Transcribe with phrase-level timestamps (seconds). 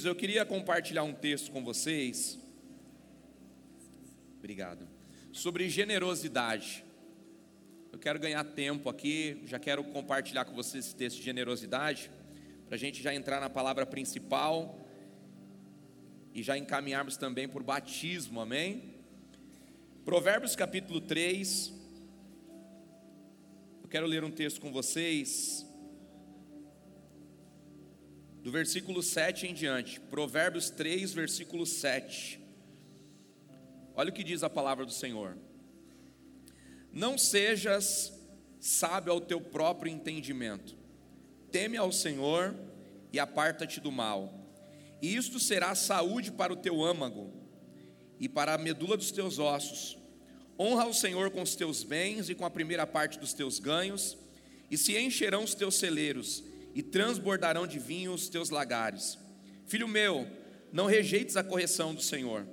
[0.00, 2.38] Queridos, eu queria compartilhar um texto com vocês.
[4.38, 4.88] Obrigado.
[5.30, 6.82] Sobre generosidade.
[7.92, 12.10] Eu quero ganhar tempo aqui, já quero compartilhar com vocês esse texto de generosidade,
[12.66, 14.88] para a gente já entrar na palavra principal
[16.32, 18.94] e já encaminharmos também por batismo, amém?
[20.02, 21.74] Provérbios capítulo 3.
[23.82, 25.66] Eu quero ler um texto com vocês,
[28.42, 30.00] do versículo 7 em diante.
[30.00, 32.40] Provérbios 3, versículo 7.
[33.94, 35.36] Olha o que diz a palavra do Senhor.
[36.92, 38.12] Não sejas
[38.58, 40.76] sábio ao teu próprio entendimento,
[41.50, 42.54] teme ao Senhor
[43.12, 44.34] e aparta-te do mal,
[45.00, 47.32] e isto será saúde para o teu âmago
[48.18, 49.98] e para a medula dos teus ossos.
[50.58, 54.16] Honra o Senhor com os teus bens e com a primeira parte dos teus ganhos,
[54.70, 59.18] e se encherão os teus celeiros, e transbordarão de vinho os teus lagares.
[59.66, 60.26] Filho meu,
[60.72, 62.46] não rejeites a correção do Senhor,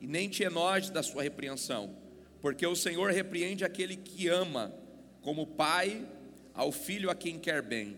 [0.00, 1.96] e nem te enojes da sua repreensão,
[2.40, 4.74] porque o Senhor repreende aquele que ama,
[5.20, 6.06] como pai
[6.54, 7.96] ao filho a quem quer bem.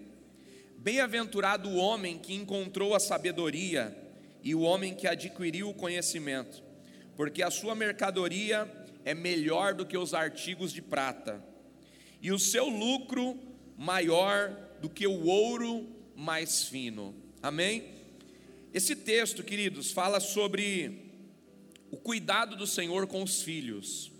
[0.79, 3.97] Bem-aventurado o homem que encontrou a sabedoria
[4.43, 6.63] e o homem que adquiriu o conhecimento,
[7.17, 8.71] porque a sua mercadoria
[9.05, 11.43] é melhor do que os artigos de prata,
[12.23, 13.39] e o seu lucro
[13.77, 17.15] maior do que o ouro mais fino.
[17.43, 17.85] Amém?
[18.73, 21.11] Esse texto, queridos, fala sobre
[21.91, 24.13] o cuidado do Senhor com os filhos.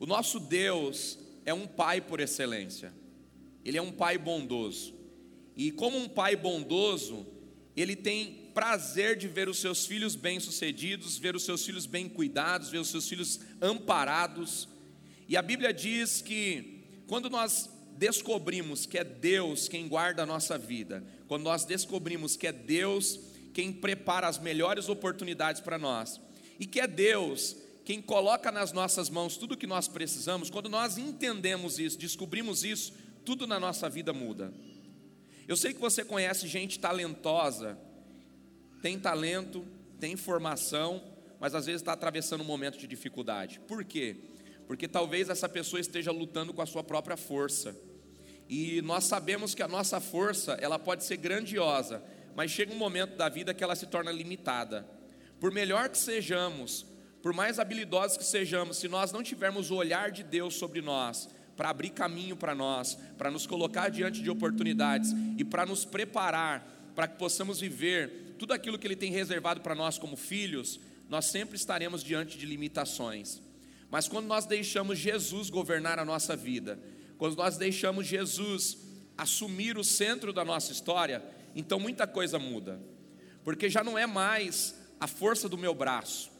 [0.00, 2.92] O nosso Deus é um pai por excelência.
[3.64, 4.94] Ele é um pai bondoso.
[5.56, 7.26] E como um pai bondoso,
[7.76, 12.68] ele tem prazer de ver os seus filhos bem-sucedidos, ver os seus filhos bem cuidados,
[12.68, 14.68] ver os seus filhos amparados.
[15.28, 20.58] E a Bíblia diz que quando nós descobrimos que é Deus quem guarda a nossa
[20.58, 23.18] vida, quando nós descobrimos que é Deus
[23.52, 26.20] quem prepara as melhores oportunidades para nós,
[26.58, 30.68] e que é Deus quem coloca nas nossas mãos tudo o que nós precisamos, quando
[30.68, 32.92] nós entendemos isso, descobrimos isso,
[33.24, 34.52] tudo na nossa vida muda.
[35.46, 37.78] Eu sei que você conhece gente talentosa,
[38.80, 39.66] tem talento,
[39.98, 41.02] tem formação,
[41.40, 43.60] mas às vezes está atravessando um momento de dificuldade.
[43.66, 44.16] Por quê?
[44.72, 47.76] Porque talvez essa pessoa esteja lutando com a sua própria força.
[48.48, 52.02] E nós sabemos que a nossa força, ela pode ser grandiosa,
[52.34, 54.88] mas chega um momento da vida que ela se torna limitada.
[55.38, 56.86] Por melhor que sejamos,
[57.22, 61.28] por mais habilidosos que sejamos, se nós não tivermos o olhar de Deus sobre nós,
[61.54, 66.66] para abrir caminho para nós, para nos colocar diante de oportunidades e para nos preparar
[66.94, 70.80] para que possamos viver tudo aquilo que Ele tem reservado para nós como filhos,
[71.10, 73.51] nós sempre estaremos diante de limitações.
[73.92, 76.78] Mas quando nós deixamos Jesus governar a nossa vida,
[77.18, 78.78] quando nós deixamos Jesus
[79.18, 81.22] assumir o centro da nossa história,
[81.54, 82.80] então muita coisa muda,
[83.44, 86.32] porque já não é mais a força do meu braço,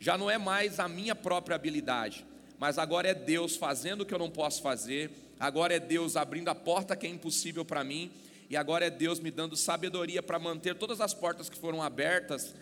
[0.00, 2.24] já não é mais a minha própria habilidade,
[2.58, 6.48] mas agora é Deus fazendo o que eu não posso fazer, agora é Deus abrindo
[6.48, 8.10] a porta que é impossível para mim,
[8.48, 12.54] e agora é Deus me dando sabedoria para manter todas as portas que foram abertas,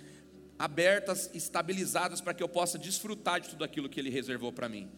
[0.59, 4.89] abertas, estabilizadas, para que eu possa desfrutar de tudo aquilo que Ele reservou para mim.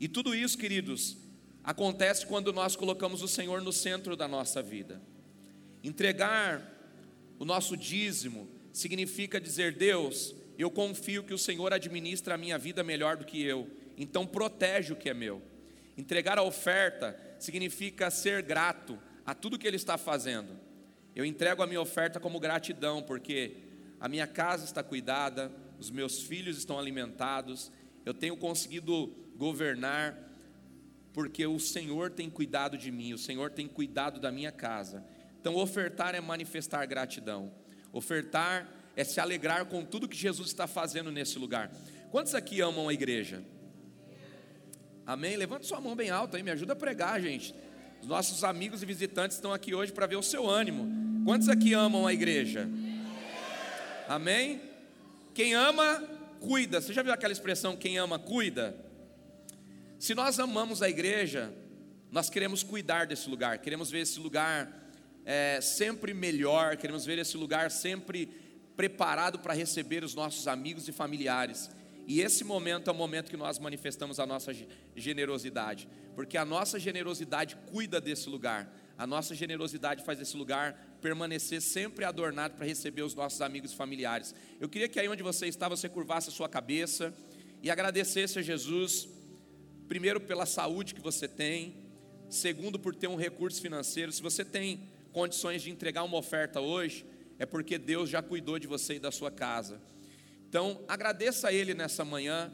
[0.00, 1.16] E tudo isso, queridos,
[1.62, 5.00] acontece quando nós colocamos o Senhor no centro da nossa vida.
[5.82, 6.62] Entregar
[7.38, 12.82] o nosso dízimo significa dizer: Deus, eu confio que o Senhor administra a minha vida
[12.82, 15.42] melhor do que eu, então protege o que é meu.
[15.96, 20.58] Entregar a oferta significa ser grato a tudo que Ele está fazendo.
[21.14, 23.67] Eu entrego a minha oferta como gratidão, porque
[24.00, 27.70] a minha casa está cuidada, os meus filhos estão alimentados,
[28.04, 30.16] eu tenho conseguido governar,
[31.12, 35.04] porque o Senhor tem cuidado de mim, o Senhor tem cuidado da minha casa.
[35.40, 37.52] Então, ofertar é manifestar gratidão.
[37.92, 41.70] Ofertar é se alegrar com tudo que Jesus está fazendo nesse lugar.
[42.10, 43.42] Quantos aqui amam a igreja?
[45.06, 45.36] Amém?
[45.36, 47.54] Levanta sua mão bem alta aí, me ajuda a pregar, gente.
[48.00, 51.24] Os nossos amigos e visitantes estão aqui hoje para ver o seu ânimo.
[51.24, 52.68] Quantos aqui amam a igreja?
[54.08, 54.62] Amém?
[55.34, 56.02] Quem ama,
[56.40, 56.80] cuida.
[56.80, 58.74] Você já viu aquela expressão, quem ama, cuida?
[59.98, 61.52] Se nós amamos a igreja,
[62.10, 64.72] nós queremos cuidar desse lugar, queremos ver esse lugar
[65.26, 68.28] é, sempre melhor, queremos ver esse lugar sempre
[68.74, 71.70] preparado para receber os nossos amigos e familiares.
[72.06, 74.56] E esse momento é o momento que nós manifestamos a nossa
[74.96, 81.60] generosidade, porque a nossa generosidade cuida desse lugar, a nossa generosidade faz esse lugar permanecer
[81.60, 84.34] sempre adornado para receber os nossos amigos e familiares.
[84.60, 87.14] Eu queria que aí onde você está, você curvasse a sua cabeça
[87.62, 89.08] e agradecesse a Jesus,
[89.88, 91.76] primeiro pela saúde que você tem,
[92.28, 94.12] segundo por ter um recurso financeiro.
[94.12, 97.04] Se você tem condições de entregar uma oferta hoje,
[97.38, 99.80] é porque Deus já cuidou de você e da sua casa.
[100.48, 102.52] Então, agradeça a Ele nessa manhã.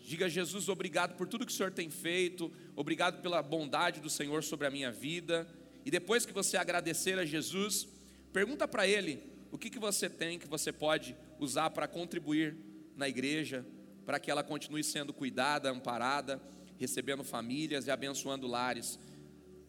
[0.00, 4.42] Diga, Jesus, obrigado por tudo que o Senhor tem feito, obrigado pela bondade do Senhor
[4.44, 5.46] sobre a minha vida.
[5.86, 7.86] E depois que você agradecer a Jesus,
[8.32, 9.22] pergunta para Ele
[9.52, 12.56] o que, que você tem que você pode usar para contribuir
[12.96, 13.64] na igreja,
[14.04, 16.42] para que ela continue sendo cuidada, amparada,
[16.76, 18.98] recebendo famílias e abençoando lares.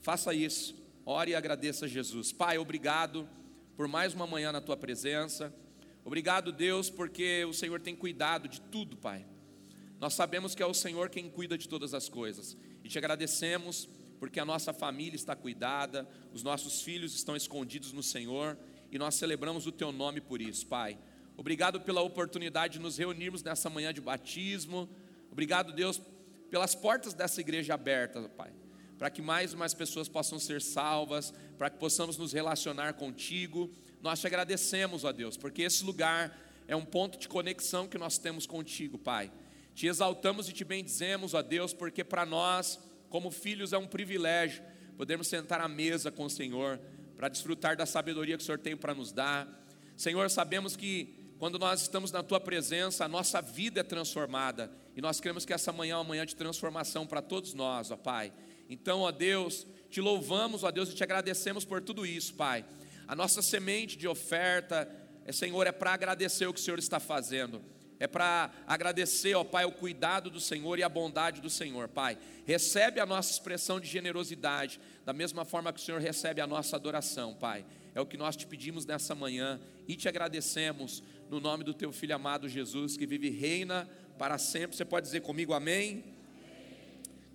[0.01, 0.75] Faça isso,
[1.05, 2.31] ore e agradeça a Jesus.
[2.31, 3.29] Pai, obrigado
[3.75, 5.53] por mais uma manhã na tua presença.
[6.03, 9.23] Obrigado, Deus, porque o Senhor tem cuidado de tudo, Pai.
[9.99, 12.57] Nós sabemos que é o Senhor quem cuida de todas as coisas.
[12.83, 13.87] E te agradecemos
[14.19, 18.57] porque a nossa família está cuidada, os nossos filhos estão escondidos no Senhor
[18.91, 20.97] e nós celebramos o teu nome por isso, Pai.
[21.35, 24.89] Obrigado pela oportunidade de nos reunirmos nessa manhã de batismo.
[25.31, 26.01] Obrigado, Deus,
[26.49, 28.51] pelas portas dessa igreja abertas, Pai
[28.97, 33.71] para que mais e mais pessoas possam ser salvas, para que possamos nos relacionar contigo.
[34.01, 36.37] Nós te agradecemos, ó Deus, porque esse lugar
[36.67, 39.31] é um ponto de conexão que nós temos contigo, Pai.
[39.75, 44.63] Te exaltamos e te bendizemos, ó Deus, porque para nós, como filhos, é um privilégio
[44.97, 46.79] podermos sentar à mesa com o Senhor,
[47.15, 49.47] para desfrutar da sabedoria que o Senhor tem para nos dar.
[49.95, 55.01] Senhor, sabemos que quando nós estamos na tua presença, a nossa vida é transformada, e
[55.01, 58.33] nós queremos que essa manhã é uma manhã de transformação para todos nós, ó Pai.
[58.67, 62.65] Então, ó Deus, te louvamos, ó Deus, e te agradecemos por tudo isso, Pai.
[63.07, 64.89] A nossa semente de oferta,
[65.25, 67.61] é, Senhor, é para agradecer o que o Senhor está fazendo.
[67.99, 72.17] É para agradecer, ó Pai, o cuidado do Senhor e a bondade do Senhor, Pai.
[72.45, 76.75] Recebe a nossa expressão de generosidade, da mesma forma que o Senhor recebe a nossa
[76.75, 77.65] adoração, Pai.
[77.95, 81.91] É o que nós te pedimos nessa manhã e te agradecemos no nome do teu
[81.91, 84.77] filho amado Jesus, que vive e reina para sempre.
[84.77, 86.03] Você pode dizer comigo amém?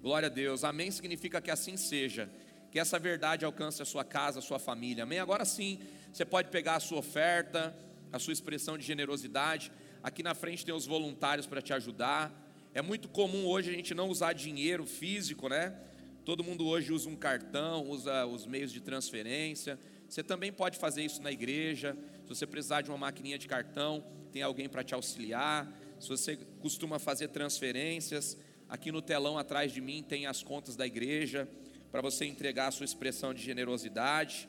[0.00, 0.62] Glória a Deus.
[0.62, 2.30] Amém significa que assim seja.
[2.70, 5.02] Que essa verdade alcance a sua casa, a sua família.
[5.02, 5.18] Amém.
[5.18, 5.80] Agora sim,
[6.12, 7.76] você pode pegar a sua oferta,
[8.12, 9.70] a sua expressão de generosidade.
[10.02, 12.32] Aqui na frente tem os voluntários para te ajudar.
[12.74, 15.76] É muito comum hoje a gente não usar dinheiro físico, né?
[16.24, 19.78] Todo mundo hoje usa um cartão, usa os meios de transferência.
[20.08, 21.96] Você também pode fazer isso na igreja.
[22.22, 25.72] Se você precisar de uma maquininha de cartão, tem alguém para te auxiliar.
[25.98, 28.36] Se você costuma fazer transferências,
[28.72, 31.46] Aqui no telão atrás de mim tem as contas da igreja
[31.90, 34.48] para você entregar a sua expressão de generosidade.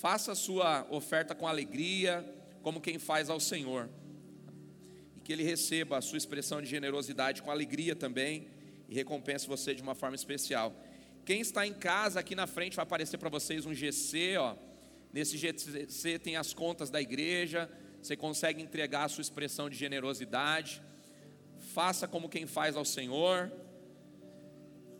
[0.00, 2.24] Faça a sua oferta com alegria,
[2.60, 3.88] como quem faz ao Senhor.
[5.24, 8.46] Que Ele receba a sua expressão de generosidade com alegria também
[8.88, 10.72] e recompense você de uma forma especial.
[11.24, 14.54] Quem está em casa, aqui na frente vai aparecer para vocês um GC, ó.
[15.12, 20.82] Nesse GC tem as contas da igreja, você consegue entregar a sua expressão de generosidade
[21.64, 23.50] faça como quem faz ao Senhor,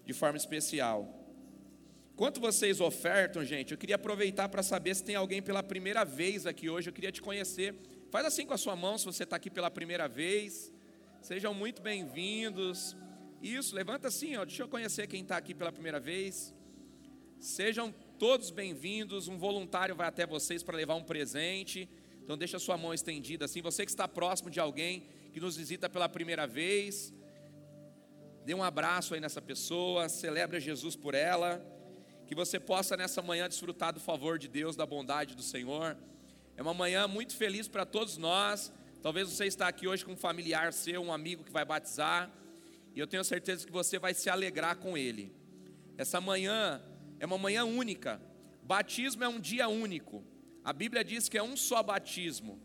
[0.05, 1.21] de forma especial.
[2.13, 6.47] Enquanto vocês ofertam, gente, eu queria aproveitar para saber se tem alguém pela primeira vez
[6.47, 6.89] aqui hoje.
[6.89, 7.75] Eu queria te conhecer.
[8.15, 10.73] Faz assim com a sua mão se você está aqui pela primeira vez.
[11.21, 12.97] Sejam muito bem-vindos.
[13.43, 14.45] Isso, levanta assim, ó.
[14.45, 16.55] Deixa eu conhecer quem está aqui pela primeira vez.
[17.41, 19.27] Sejam todos bem-vindos.
[19.27, 21.89] Um voluntário vai até vocês para levar um presente.
[22.23, 23.61] Então deixa a sua mão estendida assim.
[23.61, 27.13] Você que está próximo de alguém, que nos visita pela primeira vez.
[28.45, 31.61] Dê um abraço aí nessa pessoa, celebre Jesus por ela.
[32.29, 35.97] Que você possa nessa manhã desfrutar do favor de Deus, da bondade do Senhor.
[36.57, 38.73] É uma manhã muito feliz para todos nós.
[39.03, 42.31] Talvez você está aqui hoje com um familiar seu, um amigo que vai batizar,
[42.95, 45.35] e eu tenho certeza que você vai se alegrar com ele.
[45.99, 46.81] Essa manhã
[47.19, 48.23] é uma manhã única.
[48.63, 50.25] Batismo é um dia único.
[50.63, 52.61] A Bíblia diz que é um só batismo.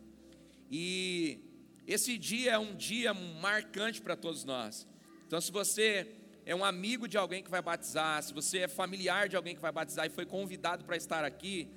[0.69, 1.39] E
[1.87, 4.87] esse dia é um dia marcante para todos nós.
[5.25, 6.15] Então, se você
[6.45, 9.61] é um amigo de alguém que vai batizar, se você é familiar de alguém que
[9.61, 11.67] vai batizar e foi convidado para estar aqui,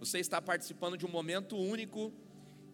[0.00, 2.10] você está participando de um momento único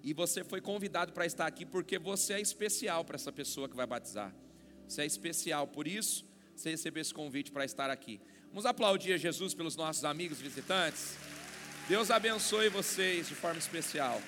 [0.01, 3.75] e você foi convidado para estar aqui porque você é especial para essa pessoa que
[3.75, 4.33] vai batizar.
[4.87, 8.21] Você é especial, por isso você recebeu esse convite para estar aqui.
[8.51, 11.17] Vamos aplaudir a Jesus pelos nossos amigos visitantes.
[11.89, 14.23] Deus abençoe vocês de forma especial.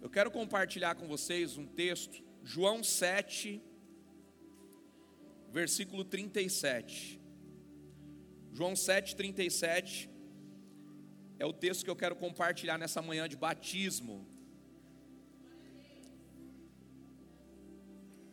[0.00, 3.62] Eu quero compartilhar com vocês um texto, João 7,
[5.52, 7.21] versículo 37.
[8.52, 10.10] João 7, 37
[11.38, 14.26] é o texto que eu quero compartilhar nessa manhã de batismo.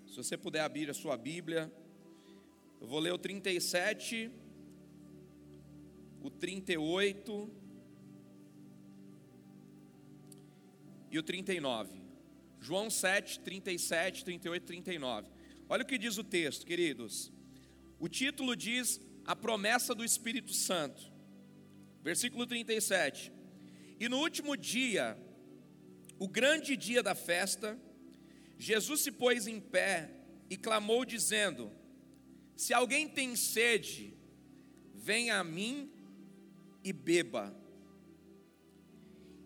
[0.05, 1.71] Se você puder abrir a sua Bíblia,
[2.81, 4.29] eu vou ler o 37,
[6.21, 7.49] o 38
[11.11, 11.97] e o 39.
[12.59, 15.29] João 7, 37, 38 e 39.
[15.69, 17.31] Olha o que diz o texto, queridos.
[17.97, 18.99] O título diz
[19.29, 21.03] A promessa do Espírito Santo.
[22.01, 23.31] Versículo 37.
[24.00, 25.15] E no último dia,
[26.17, 27.79] o grande dia da festa,
[28.57, 30.09] Jesus se pôs em pé
[30.50, 31.71] e clamou, dizendo:
[32.55, 34.17] Se alguém tem sede,
[34.95, 35.91] venha a mim
[36.83, 37.55] e beba.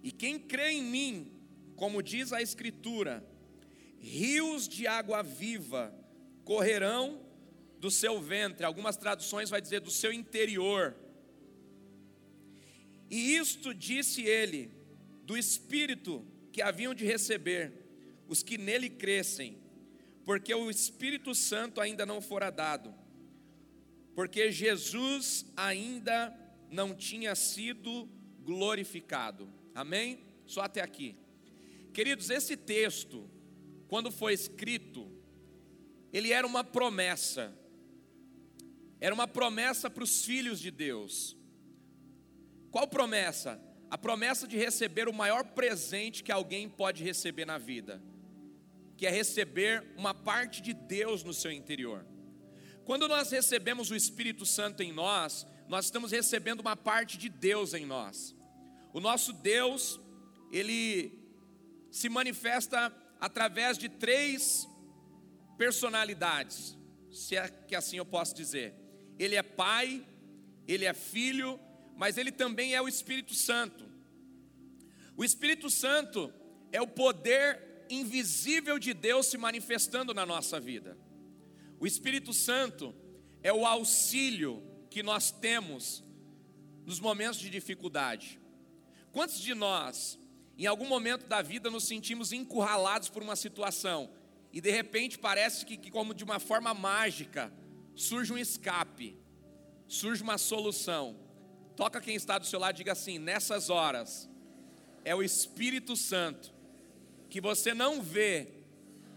[0.02, 1.30] E quem crê em mim,
[1.76, 3.22] como diz a Escritura,
[4.00, 5.94] rios de água viva
[6.46, 7.23] correrão
[7.84, 8.66] do seu ventre.
[8.66, 10.96] Algumas traduções vai dizer do seu interior.
[13.12, 14.72] E isto disse ele,
[15.24, 17.74] do Espírito que haviam de receber
[18.26, 19.58] os que nele crescem,
[20.24, 22.96] porque o Espírito Santo ainda não fora dado,
[24.16, 26.34] porque Jesus ainda
[26.70, 28.08] não tinha sido
[28.46, 29.50] glorificado.
[29.76, 30.20] Amém?
[30.46, 31.18] Só até aqui.
[31.94, 33.30] Queridos, esse texto,
[33.90, 35.12] quando foi escrito,
[36.14, 37.54] ele era uma promessa,
[39.04, 41.36] era uma promessa para os filhos de Deus.
[42.72, 43.62] Qual promessa?
[43.92, 48.02] A promessa de receber o maior presente que alguém pode receber na vida,
[48.96, 52.06] que é receber uma parte de Deus no seu interior.
[52.86, 57.74] Quando nós recebemos o Espírito Santo em nós, nós estamos recebendo uma parte de Deus
[57.74, 58.34] em nós.
[58.94, 60.00] O nosso Deus,
[60.50, 61.12] ele
[61.92, 64.66] se manifesta através de três
[65.58, 66.78] personalidades,
[67.12, 68.82] se é que assim eu posso dizer.
[69.18, 70.06] Ele é Pai,
[70.68, 71.60] ele é Filho
[71.96, 73.86] mas ele também é o Espírito Santo.
[75.16, 76.34] O Espírito Santo
[76.72, 80.98] é o poder invisível de Deus se manifestando na nossa vida.
[81.80, 82.94] O Espírito Santo
[83.44, 86.04] é o auxílio que nós temos
[86.86, 88.40] nos momentos de dificuldade.
[89.12, 90.18] Quantos de nós,
[90.58, 94.10] em algum momento da vida, nos sentimos encurralados por uma situação
[94.52, 97.54] e de repente parece que, como de uma forma mágica,
[97.96, 99.18] surge um escape,
[99.88, 101.18] surge uma solução.
[101.76, 104.30] Toca quem está do seu lado e diga assim: nessas horas,
[105.04, 106.54] é o Espírito Santo,
[107.30, 108.50] que você não vê,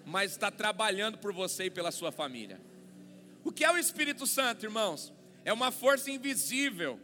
[0.05, 2.61] mas está trabalhando por você e pela sua família.
[3.45, 5.13] O que é o Espírito Santo, irmãos?
[5.45, 6.99] É uma força invisível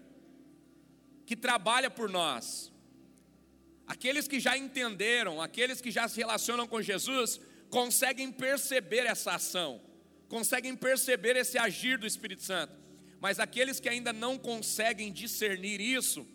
[1.25, 2.73] que trabalha por nós.
[3.87, 9.81] Aqueles que já entenderam, aqueles que já se relacionam com Jesus, conseguem perceber essa ação,
[10.33, 12.75] conseguem perceber esse agir do Espírito Santo.
[13.21, 16.27] Mas aqueles que ainda não conseguem discernir isso,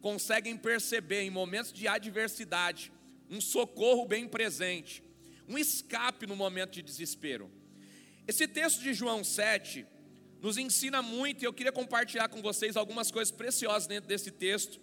[0.00, 2.92] conseguem perceber em momentos de adversidade
[3.28, 5.02] um socorro bem presente,
[5.48, 7.50] um escape no momento de desespero.
[8.24, 9.84] Esse texto de João 7
[10.40, 14.80] nos ensina muito e eu queria compartilhar com vocês algumas coisas preciosas dentro desse texto,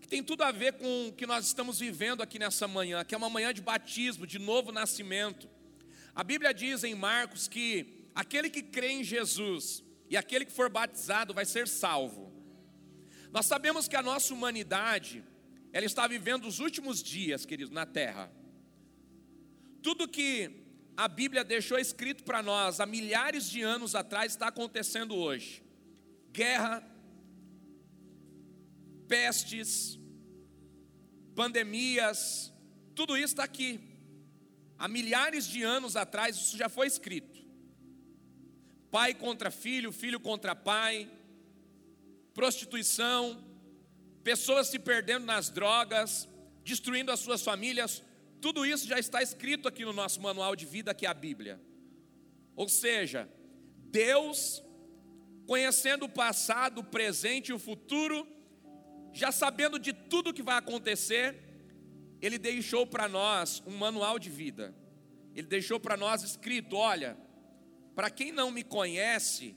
[0.00, 3.14] que tem tudo a ver com o que nós estamos vivendo aqui nessa manhã, que
[3.14, 5.48] é uma manhã de batismo, de novo nascimento.
[6.18, 10.68] A Bíblia diz em Marcos que aquele que crê em Jesus, e aquele que for
[10.68, 12.32] batizado vai ser salvo.
[13.30, 15.24] Nós sabemos que a nossa humanidade,
[15.72, 18.32] ela está vivendo os últimos dias, queridos, na terra.
[19.80, 20.50] Tudo que
[20.96, 25.62] a Bíblia deixou escrito para nós há milhares de anos atrás está acontecendo hoje.
[26.32, 26.82] Guerra,
[29.06, 29.96] pestes,
[31.36, 32.52] pandemias,
[32.96, 33.87] tudo isso está aqui.
[34.78, 37.38] Há milhares de anos atrás isso já foi escrito
[38.90, 41.10] pai contra filho, filho contra pai,
[42.32, 43.44] prostituição,
[44.22, 46.28] pessoas se perdendo nas drogas,
[46.64, 48.02] destruindo as suas famílias,
[48.40, 51.60] tudo isso já está escrito aqui no nosso manual de vida, que é a Bíblia.
[52.54, 53.28] Ou seja,
[53.76, 54.62] Deus,
[55.46, 58.26] conhecendo o passado, o presente e o futuro,
[59.12, 61.36] já sabendo de tudo que vai acontecer,
[62.20, 64.74] Ele deixou para nós um manual de vida.
[65.34, 67.16] Ele deixou para nós escrito: olha,
[67.94, 69.56] para quem não me conhece,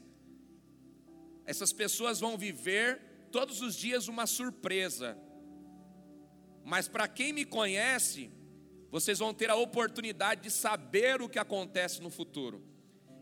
[1.45, 3.01] essas pessoas vão viver
[3.31, 5.17] todos os dias uma surpresa.
[6.63, 8.31] Mas para quem me conhece,
[8.91, 12.63] vocês vão ter a oportunidade de saber o que acontece no futuro.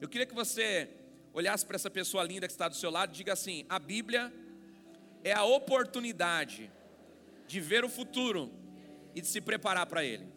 [0.01, 0.89] Eu queria que você
[1.33, 4.33] olhasse para essa pessoa linda que está do seu lado e diga assim: a Bíblia
[5.23, 6.69] é a oportunidade
[7.47, 8.51] de ver o futuro
[9.19, 10.27] e de se preparar para ele.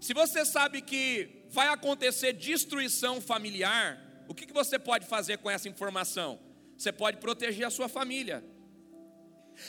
[0.00, 5.50] Se você sabe que vai acontecer destruição familiar, o que, que você pode fazer com
[5.50, 6.38] essa informação?
[6.76, 8.44] Você pode proteger a sua família.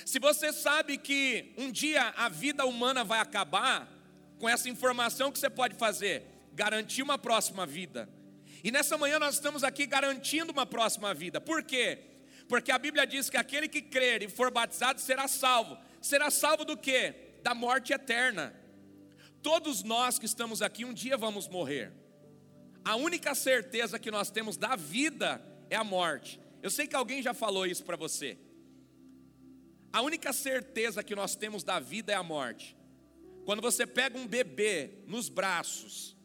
[0.06, 3.98] Se você sabe que um dia a vida humana vai acabar,
[4.40, 6.24] com essa informação que você pode fazer?
[6.54, 8.10] Garantir uma próxima vida.
[8.64, 11.40] E nessa manhã nós estamos aqui garantindo uma próxima vida.
[11.40, 12.00] Por quê?
[12.48, 15.78] Porque a Bíblia diz que aquele que crer e for batizado será salvo.
[16.02, 17.27] Será salvo do quê?
[17.44, 18.54] Da morte eterna.
[19.42, 21.92] Todos nós que estamos aqui um dia vamos morrer.
[22.84, 26.40] A única certeza que nós temos da vida é a morte.
[26.62, 28.38] Eu sei que alguém já falou isso para você.
[29.92, 32.76] A única certeza que nós temos da vida é a morte.
[33.46, 36.18] Quando você pega um bebê nos braços,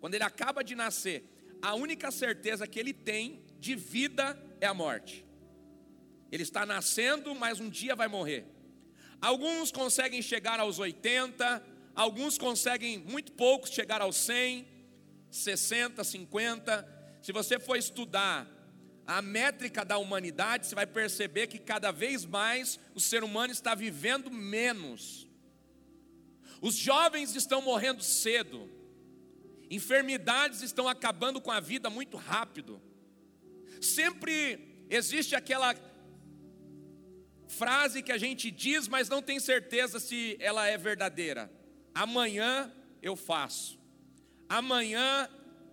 [0.00, 1.24] quando ele acaba de nascer,
[1.62, 5.24] a única certeza que ele tem de vida é a morte.
[6.30, 8.44] Ele está nascendo, mas um dia vai morrer.
[9.20, 11.62] Alguns conseguem chegar aos 80,
[11.94, 14.66] alguns conseguem, muito poucos, chegar aos 100,
[15.30, 17.18] 60, 50.
[17.22, 18.48] Se você for estudar
[19.06, 23.74] a métrica da humanidade, você vai perceber que cada vez mais o ser humano está
[23.74, 25.26] vivendo menos.
[26.60, 28.68] Os jovens estão morrendo cedo,
[29.70, 32.80] enfermidades estão acabando com a vida muito rápido.
[33.80, 35.74] Sempre existe aquela
[37.48, 41.50] frase que a gente diz, mas não tem certeza se ela é verdadeira.
[41.94, 42.72] Amanhã
[43.02, 43.78] eu faço.
[44.48, 45.28] Amanhã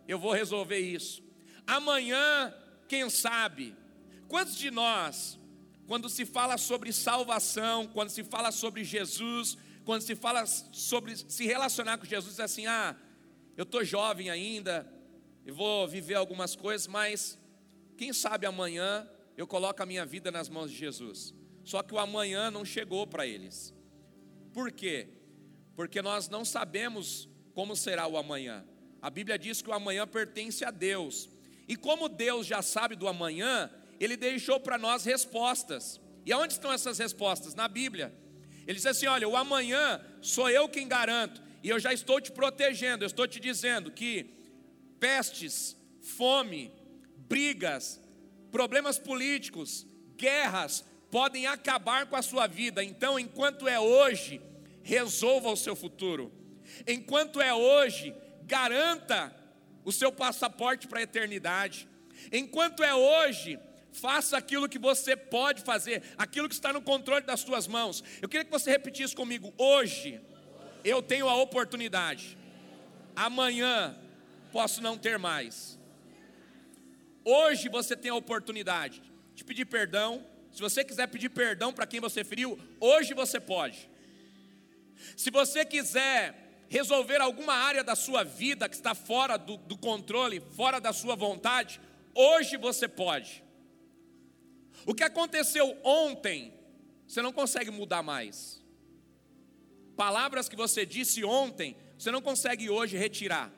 [0.07, 1.23] eu vou resolver isso.
[1.65, 2.53] Amanhã
[2.87, 3.75] quem sabe?
[4.27, 5.39] Quantos de nós,
[5.87, 11.45] quando se fala sobre salvação, quando se fala sobre Jesus, quando se fala sobre se
[11.45, 12.95] relacionar com Jesus, é assim: ah,
[13.55, 14.91] eu estou jovem ainda,
[15.45, 17.37] eu vou viver algumas coisas, mas
[17.97, 21.33] quem sabe amanhã eu coloco a minha vida nas mãos de Jesus.
[21.63, 23.73] Só que o amanhã não chegou para eles.
[24.53, 25.07] Por quê?
[25.75, 28.65] Porque nós não sabemos como será o amanhã.
[29.01, 31.29] A Bíblia diz que o amanhã pertence a Deus.
[31.67, 35.99] E como Deus já sabe do amanhã, Ele deixou para nós respostas.
[36.25, 37.55] E aonde estão essas respostas?
[37.55, 38.13] Na Bíblia.
[38.67, 42.31] Ele diz assim: olha, o amanhã sou eu quem garanto, e eu já estou te
[42.31, 44.33] protegendo, eu estou te dizendo que
[44.99, 46.71] pestes, fome,
[47.17, 47.99] brigas,
[48.51, 52.83] problemas políticos, guerras podem acabar com a sua vida.
[52.83, 54.41] Então, enquanto é hoje,
[54.81, 56.33] resolva o seu futuro.
[56.87, 59.31] Enquanto é hoje, garanta
[59.85, 61.87] o seu passaporte para a eternidade.
[62.31, 63.59] Enquanto é hoje,
[63.91, 68.03] faça aquilo que você pode fazer, aquilo que está no controle das suas mãos.
[68.19, 70.19] Eu queria que você repetisse comigo: hoje
[70.83, 72.35] eu tenho a oportunidade,
[73.15, 73.95] amanhã
[74.51, 75.77] posso não ter mais.
[77.23, 78.99] Hoje você tem a oportunidade
[79.35, 80.32] de pedir perdão.
[80.53, 83.89] Se você quiser pedir perdão para quem você feriu, hoje você pode.
[85.17, 90.39] Se você quiser resolver alguma área da sua vida que está fora do, do controle,
[90.39, 91.81] fora da sua vontade,
[92.13, 93.43] hoje você pode.
[94.85, 96.53] O que aconteceu ontem,
[97.07, 98.61] você não consegue mudar mais.
[99.95, 103.51] Palavras que você disse ontem, você não consegue hoje retirar.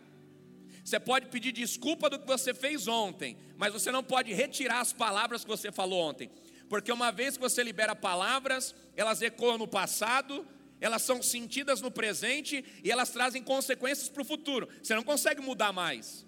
[0.84, 4.94] Você pode pedir desculpa do que você fez ontem, mas você não pode retirar as
[4.94, 6.30] palavras que você falou ontem.
[6.70, 10.46] Porque uma vez que você libera palavras, elas ecoam no passado,
[10.82, 14.68] elas são sentidas no presente e elas trazem consequências para o futuro.
[14.82, 16.26] Você não consegue mudar mais.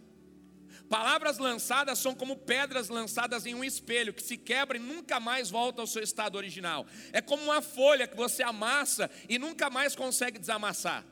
[0.90, 5.50] Palavras lançadas são como pedras lançadas em um espelho que se quebra e nunca mais
[5.50, 6.86] volta ao seu estado original.
[7.12, 11.06] É como uma folha que você amassa e nunca mais consegue desamassar.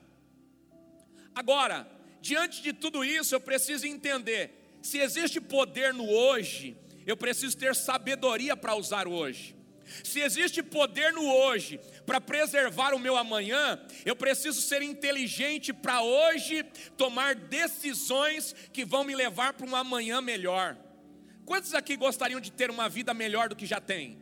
[1.33, 1.85] Agora,
[2.21, 7.75] diante de tudo isso, eu preciso entender: se existe poder no hoje, eu preciso ter
[7.75, 9.55] sabedoria para usar hoje.
[10.03, 16.01] Se existe poder no hoje para preservar o meu amanhã, eu preciso ser inteligente para
[16.01, 16.63] hoje
[16.97, 20.75] tomar decisões que vão me levar para um amanhã melhor.
[21.45, 24.19] Quantos aqui gostariam de ter uma vida melhor do que já tem?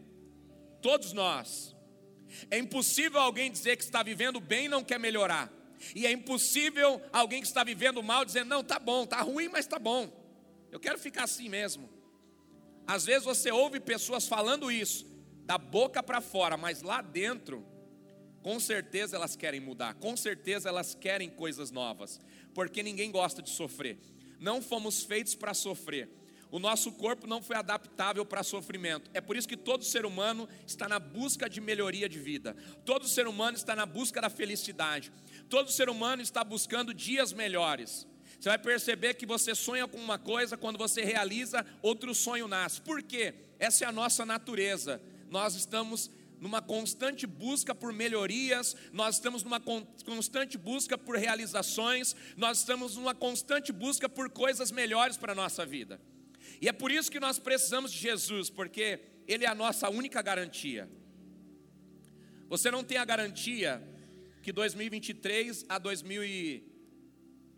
[0.82, 1.74] Todos nós.
[2.52, 5.52] É impossível alguém dizer que está vivendo bem e não quer melhorar.
[5.96, 9.68] E é impossível alguém que está vivendo mal dizer: "Não, tá bom, tá ruim, mas
[9.68, 10.12] tá bom.
[10.72, 11.90] Eu quero ficar assim mesmo".
[12.86, 15.06] Às vezes você ouve pessoas falando isso,
[15.46, 17.66] da boca para fora, mas lá dentro,
[18.42, 22.20] com certeza elas querem mudar, com certeza elas querem coisas novas,
[22.54, 23.98] porque ninguém gosta de sofrer.
[24.40, 26.10] Não fomos feitos para sofrer.
[26.52, 29.10] O nosso corpo não foi adaptável para sofrimento.
[29.12, 32.56] É por isso que todo ser humano está na busca de melhoria de vida.
[32.86, 35.12] Todo ser humano está na busca da felicidade.
[35.50, 38.06] Todo ser humano está buscando dias melhores.
[38.44, 42.82] Você vai perceber que você sonha com uma coisa, quando você realiza, outro sonho nasce.
[42.82, 43.34] Por quê?
[43.58, 49.62] Essa é a nossa natureza nós estamos numa constante busca por melhorias, nós estamos numa
[49.62, 55.66] constante busca por realizações, nós estamos numa constante busca por coisas melhores para a nossa
[55.66, 56.02] vida.
[56.62, 60.22] E é por isso que nós precisamos de Jesus, porque Ele é a nossa única
[60.22, 60.90] garantia.
[62.50, 63.82] Você não tem a garantia
[64.42, 65.80] que 2023 a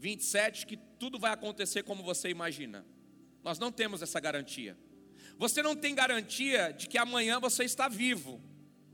[0.05, 2.85] 2027 que tudo vai acontecer como você imagina.
[3.43, 4.77] Nós não temos essa garantia.
[5.37, 8.39] Você não tem garantia de que amanhã você está vivo.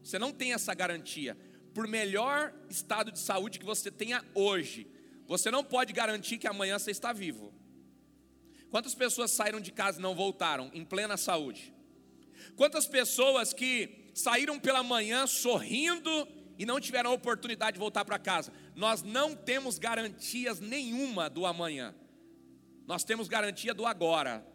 [0.01, 1.37] Você não tem essa garantia.
[1.73, 4.87] Por melhor estado de saúde que você tenha hoje,
[5.27, 7.53] você não pode garantir que amanhã você está vivo.
[8.69, 11.73] Quantas pessoas saíram de casa e não voltaram em plena saúde?
[12.55, 16.27] Quantas pessoas que saíram pela manhã sorrindo
[16.61, 18.53] e não tiveram a oportunidade de voltar para casa.
[18.75, 21.95] Nós não temos garantias nenhuma do amanhã.
[22.85, 24.45] Nós temos garantia do agora.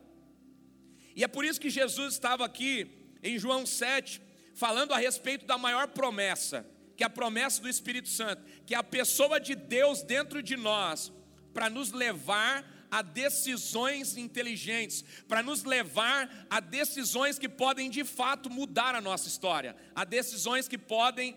[1.16, 2.88] E é por isso que Jesus estava aqui
[3.24, 4.22] em João 7,
[4.54, 6.64] falando a respeito da maior promessa,
[6.96, 10.56] que é a promessa do Espírito Santo, que é a pessoa de Deus dentro de
[10.56, 11.10] nós,
[11.52, 18.48] para nos levar a decisões inteligentes, para nos levar a decisões que podem de fato
[18.48, 21.36] mudar a nossa história, a decisões que podem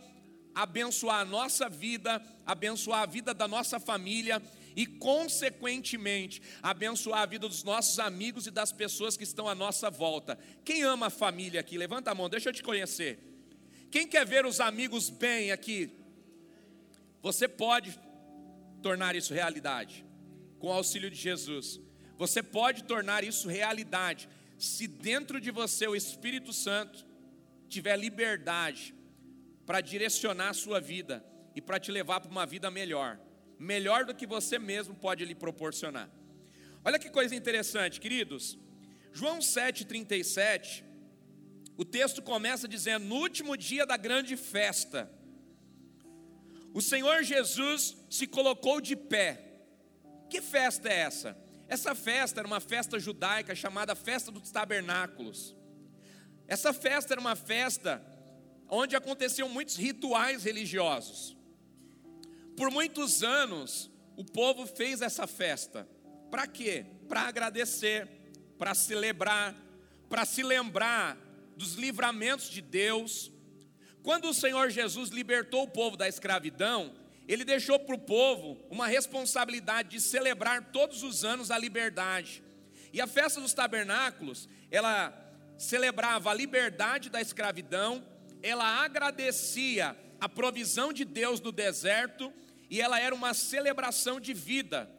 [0.53, 4.41] abençoar a nossa vida, abençoar a vida da nossa família
[4.75, 9.89] e, consequentemente, abençoar a vida dos nossos amigos e das pessoas que estão à nossa
[9.89, 10.37] volta.
[10.63, 11.77] Quem ama a família aqui?
[11.77, 13.19] Levanta a mão, deixa eu te conhecer.
[13.91, 15.91] Quem quer ver os amigos bem aqui?
[17.21, 17.99] Você pode
[18.81, 20.05] tornar isso realidade
[20.59, 21.79] com o auxílio de Jesus.
[22.17, 27.05] Você pode tornar isso realidade se dentro de você o Espírito Santo
[27.69, 28.93] tiver liberdade
[29.69, 33.19] para direcionar a sua vida e para te levar para uma vida melhor
[33.59, 36.09] melhor do que você mesmo pode lhe proporcionar.
[36.83, 38.57] Olha que coisa interessante, queridos.
[39.11, 40.83] João 7,37,
[41.77, 45.11] o texto começa dizendo: No último dia da grande festa,
[46.73, 49.45] o Senhor Jesus se colocou de pé.
[50.29, 51.37] Que festa é essa?
[51.67, 55.55] Essa festa era uma festa judaica chamada Festa dos Tabernáculos.
[56.47, 58.03] Essa festa era uma festa
[58.69, 61.35] onde aconteciam muitos rituais religiosos.
[62.55, 65.87] Por muitos anos, o povo fez essa festa.
[66.29, 66.85] Para quê?
[67.07, 68.07] Para agradecer,
[68.57, 69.55] para celebrar,
[70.09, 71.17] para se lembrar
[71.55, 73.31] dos livramentos de Deus.
[74.03, 76.93] Quando o Senhor Jesus libertou o povo da escravidão,
[77.27, 82.43] ele deixou para o povo uma responsabilidade de celebrar todos os anos a liberdade.
[82.91, 85.13] E a festa dos tabernáculos, ela
[85.57, 88.03] celebrava a liberdade da escravidão,
[88.41, 92.31] ela agradecia a provisão de Deus no deserto
[92.69, 94.89] e ela era uma celebração de vida.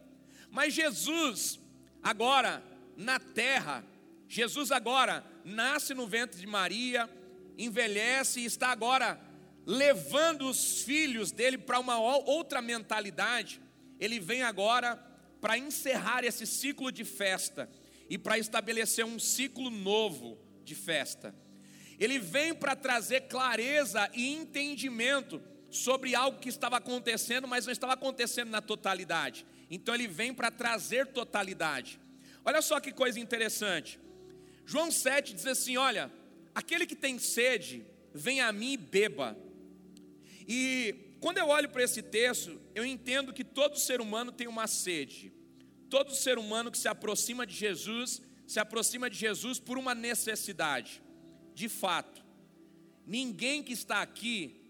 [0.51, 1.61] Mas Jesus,
[2.03, 2.63] agora
[2.97, 3.85] na terra,
[4.29, 7.09] Jesus agora nasce no ventre de Maria,
[7.57, 9.21] envelhece e está agora
[9.67, 13.61] levando os filhos dele para uma outra mentalidade.
[13.99, 14.97] Ele vem agora
[15.41, 17.71] para encerrar esse ciclo de festa
[18.09, 21.35] e para estabelecer um ciclo novo de festa.
[22.01, 27.93] Ele vem para trazer clareza e entendimento sobre algo que estava acontecendo, mas não estava
[27.93, 29.45] acontecendo na totalidade.
[29.71, 32.01] Então ele vem para trazer totalidade.
[32.43, 34.01] Olha só que coisa interessante.
[34.65, 36.11] João 7 diz assim: Olha,
[36.55, 37.85] aquele que tem sede,
[38.15, 39.37] vem a mim e beba.
[40.49, 44.67] E quando eu olho para esse texto, eu entendo que todo ser humano tem uma
[44.67, 45.33] sede.
[45.91, 51.03] Todo ser humano que se aproxima de Jesus, se aproxima de Jesus por uma necessidade.
[51.61, 52.25] De fato,
[53.07, 54.63] ninguém que está aqui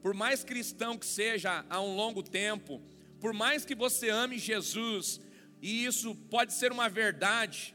[0.00, 2.80] por mais cristão que seja há um longo tempo,
[3.18, 5.20] por mais que você ame Jesus,
[5.60, 7.74] e isso pode ser uma verdade,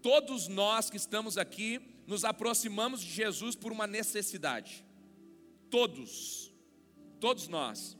[0.00, 4.82] todos nós que estamos aqui nos aproximamos de Jesus por uma necessidade.
[5.68, 6.50] Todos,
[7.20, 7.98] todos nós.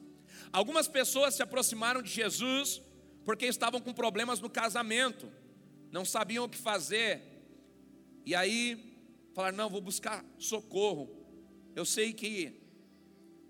[0.51, 2.81] Algumas pessoas se aproximaram de Jesus
[3.23, 5.31] porque estavam com problemas no casamento,
[5.91, 7.21] não sabiam o que fazer,
[8.25, 8.92] e aí
[9.35, 11.11] falaram: não, vou buscar socorro.
[11.75, 12.61] Eu sei que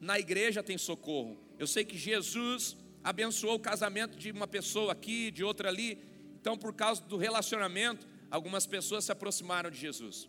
[0.01, 1.39] na igreja tem socorro.
[1.59, 5.99] Eu sei que Jesus abençoou o casamento de uma pessoa aqui, de outra ali.
[6.41, 10.29] Então, por causa do relacionamento, algumas pessoas se aproximaram de Jesus.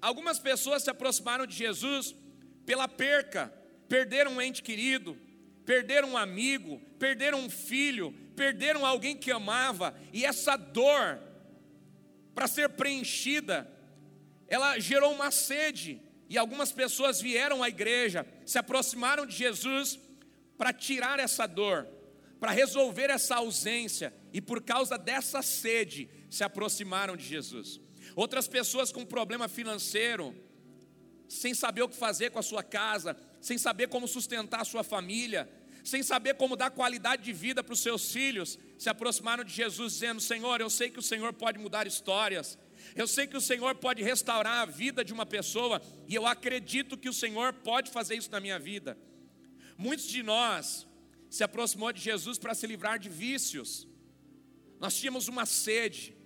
[0.00, 2.14] Algumas pessoas se aproximaram de Jesus
[2.64, 3.52] pela perca,
[3.88, 5.18] perderam um ente querido,
[5.64, 11.20] perderam um amigo, perderam um filho, perderam alguém que amava, e essa dor,
[12.34, 13.70] para ser preenchida,
[14.50, 19.98] ela gerou uma sede, e algumas pessoas vieram à igreja, se aproximaram de Jesus
[20.58, 21.88] para tirar essa dor,
[22.40, 27.80] para resolver essa ausência, e por causa dessa sede se aproximaram de Jesus.
[28.16, 30.34] Outras pessoas com problema financeiro,
[31.28, 34.82] sem saber o que fazer com a sua casa, sem saber como sustentar a sua
[34.82, 35.48] família,
[35.84, 39.94] sem saber como dar qualidade de vida para os seus filhos, se aproximaram de Jesus
[39.94, 42.58] dizendo: Senhor, eu sei que o Senhor pode mudar histórias,
[42.94, 46.96] eu sei que o Senhor pode restaurar a vida de uma pessoa e eu acredito
[46.96, 48.96] que o Senhor pode fazer isso na minha vida.
[49.76, 50.86] Muitos de nós
[51.28, 53.86] se aproximou de Jesus para se livrar de vícios.
[54.78, 56.16] Nós tínhamos uma sede,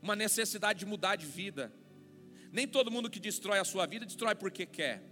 [0.00, 1.72] uma necessidade de mudar de vida.
[2.52, 5.02] Nem todo mundo que destrói a sua vida destrói porque quer.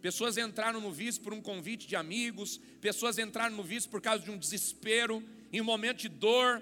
[0.00, 4.24] Pessoas entraram no vício por um convite de amigos, pessoas entraram no vício por causa
[4.24, 6.60] de um desespero, em um momento de dor,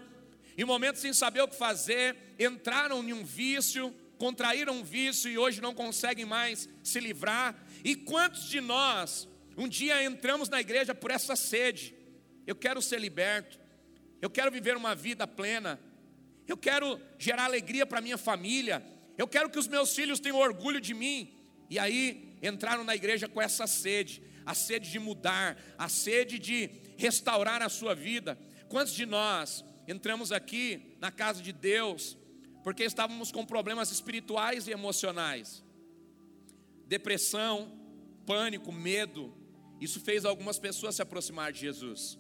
[0.61, 5.39] em momentos sem saber o que fazer, entraram em um vício contraíram um vício e
[5.39, 7.57] hoje não conseguem mais se livrar.
[7.83, 11.95] E quantos de nós um dia entramos na igreja por essa sede?
[12.47, 13.59] Eu quero ser liberto,
[14.21, 15.81] eu quero viver uma vida plena,
[16.47, 18.85] eu quero gerar alegria para minha família,
[19.17, 21.35] eu quero que os meus filhos tenham orgulho de mim.
[21.71, 26.69] E aí entraram na igreja com essa sede, a sede de mudar, a sede de
[26.99, 28.39] restaurar a sua vida.
[28.69, 32.17] Quantos de nós entramos aqui na casa de Deus
[32.63, 35.65] porque estávamos com problemas espirituais e emocionais.
[36.87, 37.73] Depressão,
[38.27, 39.35] pânico, medo.
[39.81, 42.19] Isso fez algumas pessoas se aproximar de Jesus.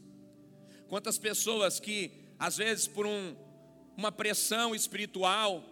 [0.89, 3.37] Quantas pessoas que, às vezes, por um,
[3.97, 5.63] uma pressão espiritual,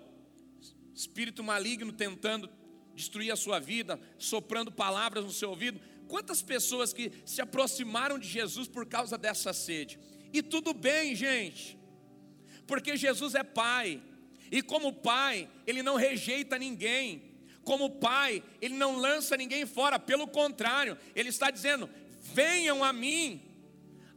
[0.95, 2.49] espírito maligno tentando
[2.95, 8.29] destruir a sua vida, soprando palavras no seu ouvido, quantas pessoas que se aproximaram de
[8.29, 9.99] Jesus por causa dessa sede.
[10.33, 11.78] E tudo bem, gente,
[12.69, 14.01] porque Jesus é Pai,
[14.51, 17.23] e como pai, ele não rejeita ninguém.
[17.65, 21.89] Como pai, ele não lança ninguém fora, pelo contrário, ele está dizendo:
[22.21, 23.43] venham a mim.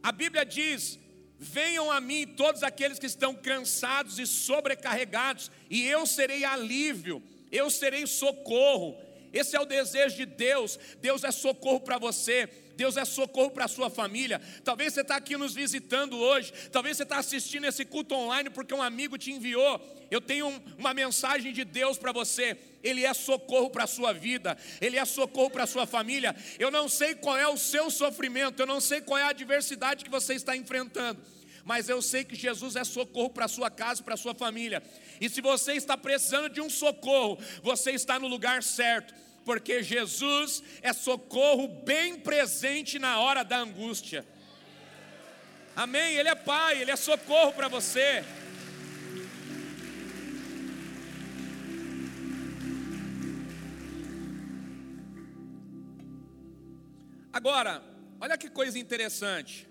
[0.02, 0.98] A Bíblia diz:
[1.38, 7.68] venham a mim todos aqueles que estão cansados e sobrecarregados, e eu serei alívio, eu
[7.70, 8.96] serei socorro.
[9.32, 10.78] Esse é o desejo de Deus.
[11.00, 12.48] Deus é socorro para você.
[12.76, 14.40] Deus é socorro para a sua família.
[14.64, 16.52] Talvez você está aqui nos visitando hoje.
[16.70, 19.80] Talvez você está assistindo esse culto online porque um amigo te enviou.
[20.10, 22.58] Eu tenho uma mensagem de Deus para você.
[22.82, 26.34] Ele é socorro para a sua vida, Ele é socorro para a sua família.
[26.58, 30.04] Eu não sei qual é o seu sofrimento, eu não sei qual é a adversidade
[30.04, 31.22] que você está enfrentando,
[31.64, 34.82] mas eu sei que Jesus é socorro para a sua casa, para a sua família.
[35.20, 40.62] E se você está precisando de um socorro, você está no lugar certo porque Jesus
[40.80, 44.26] é socorro bem presente na hora da angústia.
[45.74, 46.14] Amém?
[46.16, 48.24] Ele é Pai, Ele é socorro para você.
[57.32, 57.82] Agora,
[58.20, 59.66] olha que coisa interessante.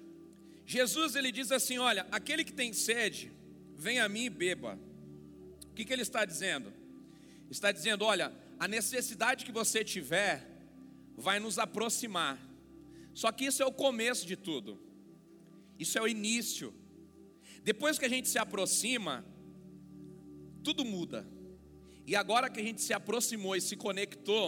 [0.65, 3.31] Jesus ele diz assim: Olha, aquele que tem sede,
[3.75, 4.79] vem a mim e beba.
[5.69, 6.73] O que, que ele está dizendo?
[7.49, 10.47] Está dizendo: Olha, a necessidade que você tiver
[11.17, 12.37] vai nos aproximar.
[13.11, 14.79] Só que isso é o começo de tudo.
[15.79, 16.71] Isso é o início.
[17.63, 19.25] Depois que a gente se aproxima,
[20.63, 21.27] tudo muda.
[22.05, 24.45] E agora que a gente se aproximou e se conectou,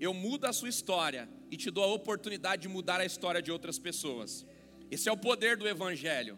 [0.00, 3.52] eu mudo a sua história e te dou a oportunidade de mudar a história de
[3.52, 4.44] outras pessoas.
[4.90, 6.36] Esse é o poder do Evangelho.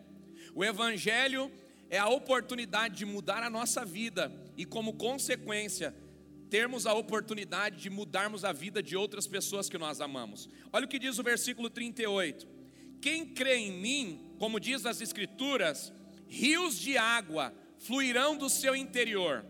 [0.54, 1.50] O Evangelho
[1.88, 5.94] é a oportunidade de mudar a nossa vida e, como consequência,
[6.52, 10.50] termos a oportunidade de mudarmos a vida de outras pessoas que nós amamos.
[10.70, 12.46] Olha o que diz o versículo 38.
[13.00, 15.90] Quem crê em mim, como diz as Escrituras,
[16.28, 19.46] rios de água fluirão do seu interior.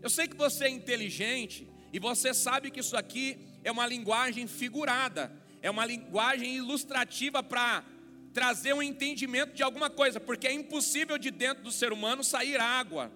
[0.00, 4.46] Eu sei que você é inteligente e você sabe que isso aqui é uma linguagem
[4.46, 7.84] figurada, é uma linguagem ilustrativa para
[8.32, 12.60] trazer um entendimento de alguma coisa, porque é impossível de dentro do ser humano sair
[12.60, 13.10] água.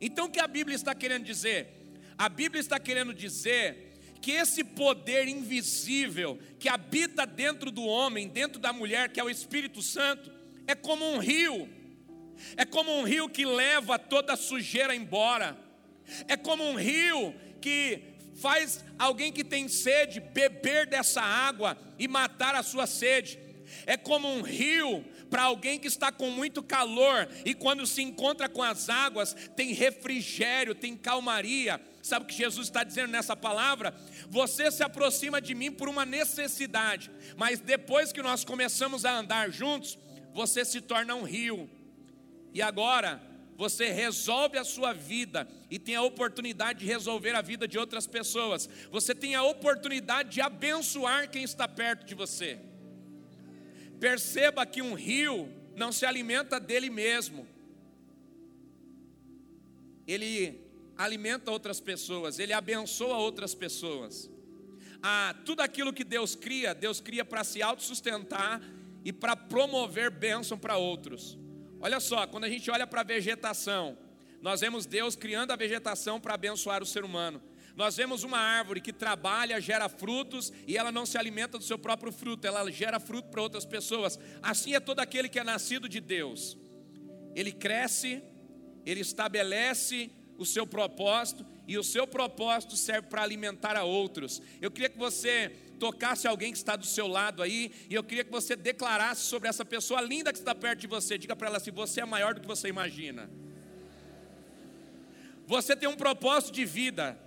[0.00, 1.83] Então o que a Bíblia está querendo dizer?
[2.16, 8.58] A Bíblia está querendo dizer que esse poder invisível que habita dentro do homem, dentro
[8.58, 10.32] da mulher, que é o Espírito Santo,
[10.66, 11.68] é como um rio.
[12.56, 15.58] É como um rio que leva toda a sujeira embora.
[16.28, 18.02] É como um rio que
[18.34, 23.38] faz alguém que tem sede beber dessa água e matar a sua sede.
[23.86, 28.48] É como um rio para alguém que está com muito calor e quando se encontra
[28.48, 31.80] com as águas, tem refrigério, tem calmaria.
[32.04, 33.92] Sabe o que Jesus está dizendo nessa palavra?
[34.28, 39.50] Você se aproxima de mim por uma necessidade, mas depois que nós começamos a andar
[39.50, 39.98] juntos,
[40.32, 41.68] você se torna um rio.
[42.52, 43.20] E agora,
[43.56, 48.06] você resolve a sua vida e tem a oportunidade de resolver a vida de outras
[48.06, 48.68] pessoas.
[48.92, 52.60] Você tem a oportunidade de abençoar quem está perto de você.
[54.04, 57.48] Perceba que um rio não se alimenta dele mesmo.
[60.06, 60.60] Ele
[60.94, 64.30] alimenta outras pessoas, ele abençoa outras pessoas.
[65.02, 68.60] Ah, tudo aquilo que Deus cria, Deus cria para se autossustentar
[69.02, 71.38] e para promover bênção para outros.
[71.80, 73.96] Olha só, quando a gente olha para a vegetação,
[74.42, 77.42] nós vemos Deus criando a vegetação para abençoar o ser humano.
[77.76, 81.78] Nós vemos uma árvore que trabalha, gera frutos e ela não se alimenta do seu
[81.78, 84.18] próprio fruto, ela gera fruto para outras pessoas.
[84.42, 86.56] Assim é todo aquele que é nascido de Deus.
[87.34, 88.22] Ele cresce,
[88.86, 94.40] ele estabelece o seu propósito e o seu propósito serve para alimentar a outros.
[94.60, 98.22] Eu queria que você tocasse alguém que está do seu lado aí e eu queria
[98.22, 101.18] que você declarasse sobre essa pessoa linda que está perto de você.
[101.18, 103.28] Diga para ela assim: você é maior do que você imagina.
[105.46, 107.18] Você tem um propósito de vida.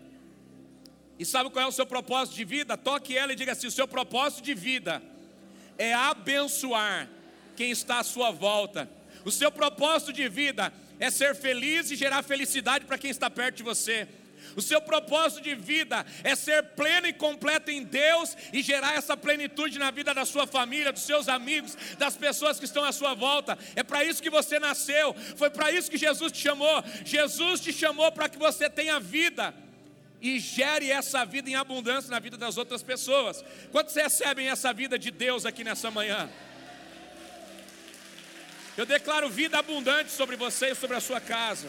[1.20, 2.78] E sabe qual é o seu propósito de vida?
[2.78, 5.02] Toque ela e diga assim: o seu propósito de vida
[5.78, 7.10] é abençoar
[7.56, 8.90] quem está à sua volta.
[9.26, 13.58] O seu propósito de vida é ser feliz e gerar felicidade para quem está perto
[13.58, 14.08] de você.
[14.56, 19.18] O seu propósito de vida é ser pleno e completo em Deus e gerar essa
[19.18, 23.14] plenitude na vida da sua família, dos seus amigos, das pessoas que estão à sua
[23.14, 23.58] volta.
[23.76, 26.84] É para isso que você nasceu, foi para isso que Jesus te chamou.
[27.04, 29.54] Jesus te chamou para que você tenha vida
[30.22, 33.44] e gere essa vida em abundância na vida das outras pessoas.
[33.72, 36.30] Quantos recebem essa vida de Deus aqui nessa manhã?
[38.76, 41.68] Eu declaro vida abundante sobre você e sobre a sua casa.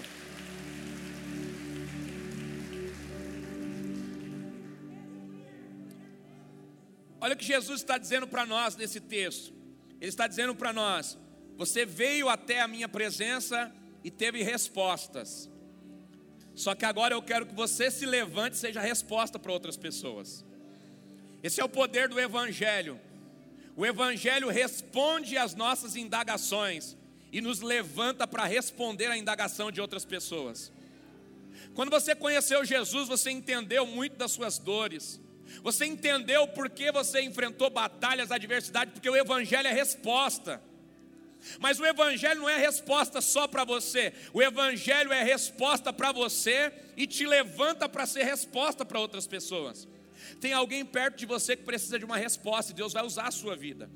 [7.20, 9.52] Olha o que Jesus está dizendo para nós nesse texto.
[10.00, 11.18] Ele está dizendo para nós:
[11.56, 13.72] Você veio até a minha presença
[14.04, 15.50] e teve respostas.
[16.58, 20.44] Só que agora eu quero que você se levante e seja resposta para outras pessoas.
[21.40, 23.00] Esse é o poder do Evangelho.
[23.76, 26.96] O Evangelho responde às nossas indagações
[27.30, 30.72] e nos levanta para responder à indagação de outras pessoas.
[31.74, 35.20] Quando você conheceu Jesus, você entendeu muito das suas dores.
[35.62, 40.60] Você entendeu por que você enfrentou batalhas, adversidade, porque o Evangelho é resposta.
[41.58, 46.72] Mas o Evangelho não é resposta só para você, o Evangelho é resposta para você
[46.96, 49.88] e te levanta para ser resposta para outras pessoas.
[50.40, 53.30] Tem alguém perto de você que precisa de uma resposta, e Deus vai usar a
[53.30, 53.90] sua vida.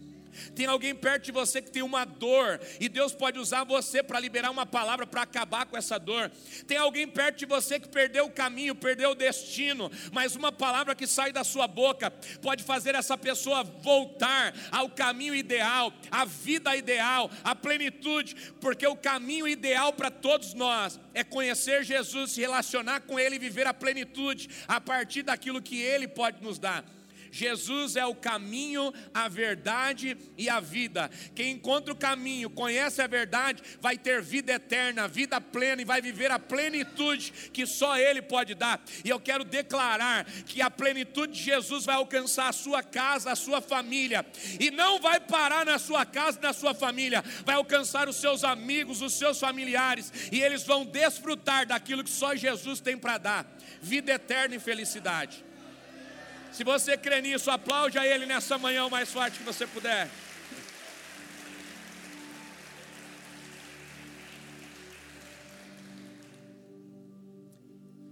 [0.54, 4.20] Tem alguém perto de você que tem uma dor e Deus pode usar você para
[4.20, 6.30] liberar uma palavra para acabar com essa dor.
[6.66, 10.94] Tem alguém perto de você que perdeu o caminho, perdeu o destino, mas uma palavra
[10.94, 16.74] que sai da sua boca pode fazer essa pessoa voltar ao caminho ideal, à vida
[16.76, 23.00] ideal, à plenitude, porque o caminho ideal para todos nós é conhecer Jesus, se relacionar
[23.00, 26.84] com Ele e viver a plenitude a partir daquilo que Ele pode nos dar.
[27.32, 31.10] Jesus é o caminho, a verdade e a vida.
[31.34, 36.02] Quem encontra o caminho, conhece a verdade, vai ter vida eterna, vida plena e vai
[36.02, 38.84] viver a plenitude que só Ele pode dar.
[39.02, 43.36] E eu quero declarar que a plenitude de Jesus vai alcançar a sua casa, a
[43.36, 44.26] sua família,
[44.60, 49.00] e não vai parar na sua casa, na sua família, vai alcançar os seus amigos,
[49.00, 54.12] os seus familiares, e eles vão desfrutar daquilo que só Jesus tem para dar: vida
[54.12, 55.51] eterna e felicidade.
[56.52, 60.10] Se você crê nisso, aplaude a Ele nessa manhã o mais forte que você puder.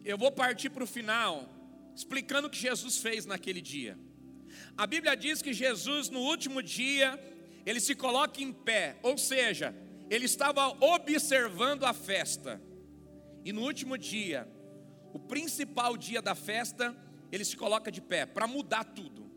[0.03, 1.47] Eu vou partir para o final,
[1.95, 3.99] explicando o que Jesus fez naquele dia.
[4.77, 7.21] A Bíblia diz que Jesus, no último dia,
[7.67, 9.75] ele se coloca em pé, ou seja,
[10.09, 12.61] ele estava observando a festa.
[13.45, 14.49] E no último dia,
[15.13, 16.97] o principal dia da festa,
[17.31, 19.31] ele se coloca de pé para mudar tudo.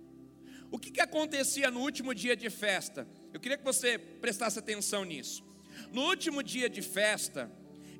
[0.72, 3.08] O que, que acontecia no último dia de festa?
[3.32, 5.44] Eu queria que você prestasse atenção nisso.
[5.92, 7.52] No último dia de festa,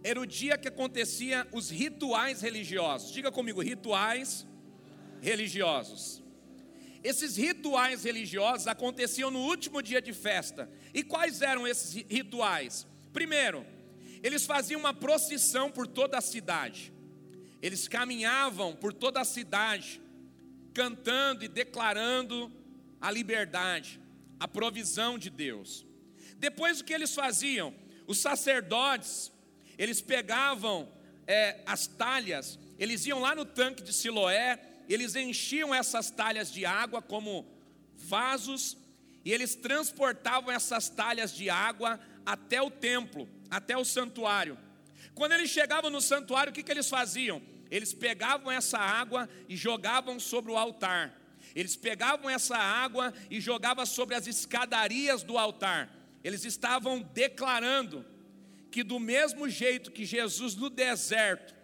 [0.04, 3.12] era o dia que acontecia os rituais religiosos.
[3.12, 4.46] Diga comigo, rituais
[5.22, 6.24] religiosos.
[7.04, 10.70] Esses rituais religiosos aconteciam no último dia de festa.
[10.94, 12.88] E quais eram esses rituais?
[13.12, 13.66] Primeiro,
[14.22, 16.93] eles faziam uma procissão por toda a cidade.
[17.64, 20.02] Eles caminhavam por toda a cidade,
[20.74, 22.52] cantando e declarando
[23.00, 24.02] a liberdade,
[24.38, 25.86] a provisão de Deus.
[26.36, 27.74] Depois o que eles faziam?
[28.06, 29.32] Os sacerdotes,
[29.78, 30.92] eles pegavam
[31.26, 36.66] é, as talhas, eles iam lá no tanque de Siloé, eles enchiam essas talhas de
[36.66, 37.48] água como
[37.96, 38.78] vasos,
[39.24, 44.60] e eles transportavam essas talhas de água até o templo, até o santuário.
[45.16, 47.53] Quando eles chegavam no santuário, o que, que eles faziam?
[47.74, 51.20] Eles pegavam essa água e jogavam sobre o altar.
[51.56, 55.92] Eles pegavam essa água e jogavam sobre as escadarias do altar.
[56.24, 58.06] Eles estavam declarando
[58.70, 61.56] que, do mesmo jeito que Jesus no deserto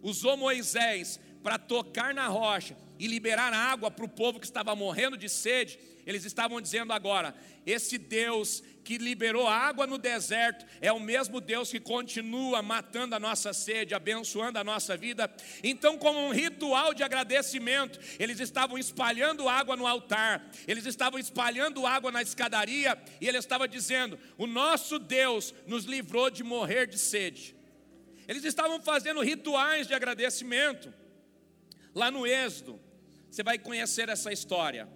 [0.00, 5.16] usou Moisés para tocar na rocha e liberar água para o povo que estava morrendo
[5.16, 7.34] de sede, eles estavam dizendo agora:
[7.66, 13.18] esse Deus que liberou água no deserto é o mesmo Deus que continua matando a
[13.18, 15.28] nossa sede, abençoando a nossa vida.
[15.60, 21.84] Então, como um ritual de agradecimento, eles estavam espalhando água no altar, eles estavam espalhando
[21.84, 26.96] água na escadaria, e ele estava dizendo: O nosso Deus nos livrou de morrer de
[26.96, 27.56] sede.
[28.28, 30.94] Eles estavam fazendo rituais de agradecimento.
[31.92, 32.80] Lá no Êxodo,
[33.28, 34.88] você vai conhecer essa história.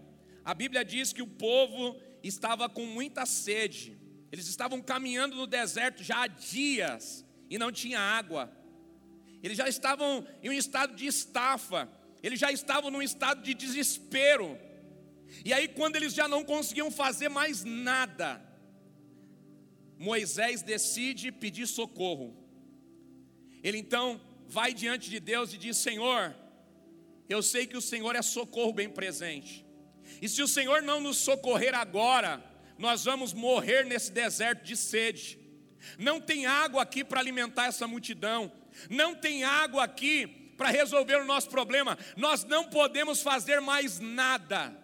[0.44, 3.98] A Bíblia diz que o povo estava com muita sede.
[4.32, 8.50] Eles estavam caminhando no deserto já há dias e não tinha água.
[9.42, 11.88] eles já estavam em um estado de estafa,
[12.22, 14.58] eles já estavam num estado de desespero.
[15.44, 18.42] E aí, quando eles já não conseguiam fazer mais nada,
[19.98, 22.36] Moisés decide pedir socorro.
[23.62, 26.34] Ele então vai diante de Deus e diz: Senhor,
[27.28, 29.64] eu sei que o Senhor é socorro bem presente,
[30.20, 32.42] e se o Senhor não nos socorrer agora,
[32.78, 35.38] nós vamos morrer nesse deserto de sede.
[35.98, 38.52] Não tem água aqui para alimentar essa multidão,
[38.88, 44.76] não tem água aqui para resolver o nosso problema, nós não podemos fazer mais nada.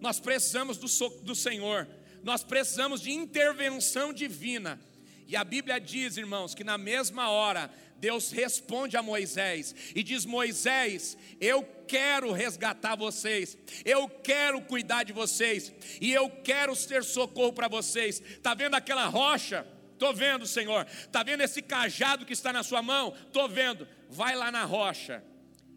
[0.00, 0.86] Nós precisamos do,
[1.22, 1.88] do Senhor,
[2.22, 4.80] nós precisamos de intervenção divina.
[5.26, 10.24] E a Bíblia diz, irmãos, que na mesma hora Deus responde a Moisés e diz:
[10.24, 17.52] Moisés, eu quero resgatar vocês, eu quero cuidar de vocês, e eu quero ser socorro
[17.52, 18.20] para vocês.
[18.20, 19.66] Está vendo aquela rocha?
[19.92, 20.86] Estou vendo, Senhor.
[20.86, 23.14] Está vendo esse cajado que está na sua mão?
[23.14, 23.88] Estou vendo.
[24.10, 25.24] Vai lá na rocha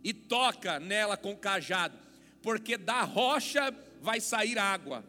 [0.03, 1.97] e toca nela com o cajado,
[2.41, 5.03] porque da rocha vai sair água.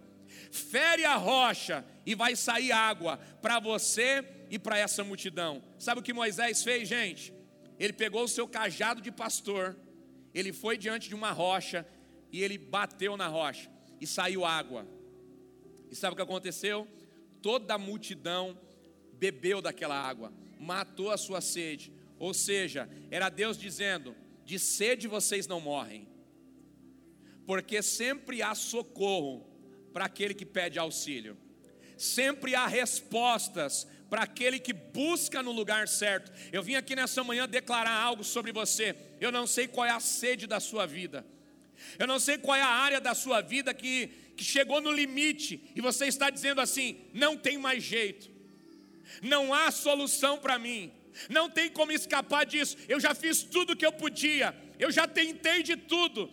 [0.51, 5.63] Fere a rocha e vai sair água para você e para essa multidão.
[5.79, 7.33] Sabe o que Moisés fez, gente?
[7.79, 9.77] Ele pegou o seu cajado de pastor,
[10.35, 11.87] ele foi diante de uma rocha
[12.33, 13.71] e ele bateu na rocha
[14.01, 14.87] e saiu água.
[15.91, 16.87] E sabe o que aconteceu?
[17.41, 18.59] Toda a multidão
[19.15, 21.93] bebeu daquela água, matou a sua sede.
[22.19, 26.09] Ou seja, era Deus dizendo: de sede vocês não morrem,
[27.47, 29.50] porque sempre há socorro
[29.93, 31.37] para aquele que pede auxílio,
[31.97, 36.33] sempre há respostas para aquele que busca no lugar certo.
[36.53, 38.97] Eu vim aqui nessa manhã declarar algo sobre você.
[39.21, 41.25] Eu não sei qual é a sede da sua vida.
[41.99, 45.71] Eu não sei qual é a área da sua vida que, que chegou no limite
[45.75, 48.41] e você está dizendo assim: não tem mais jeito
[49.23, 50.93] não há solução para mim,
[51.29, 52.77] não tem como escapar disso.
[52.89, 56.31] Eu já fiz tudo que eu podia, eu já tentei de tudo,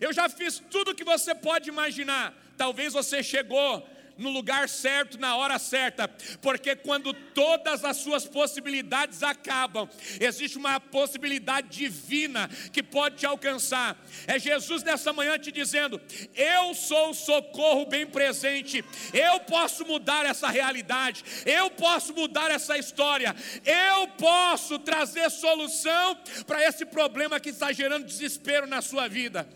[0.00, 2.36] eu já fiz tudo que você pode imaginar.
[2.60, 3.88] Talvez você chegou
[4.18, 6.06] no lugar certo, na hora certa,
[6.42, 9.88] porque quando todas as suas possibilidades acabam,
[10.20, 13.96] existe uma possibilidade divina que pode te alcançar.
[14.26, 15.98] É Jesus nessa manhã te dizendo:
[16.34, 18.84] Eu sou o socorro bem presente,
[19.14, 23.34] eu posso mudar essa realidade, eu posso mudar essa história,
[23.64, 26.14] eu posso trazer solução
[26.46, 29.48] para esse problema que está gerando desespero na sua vida.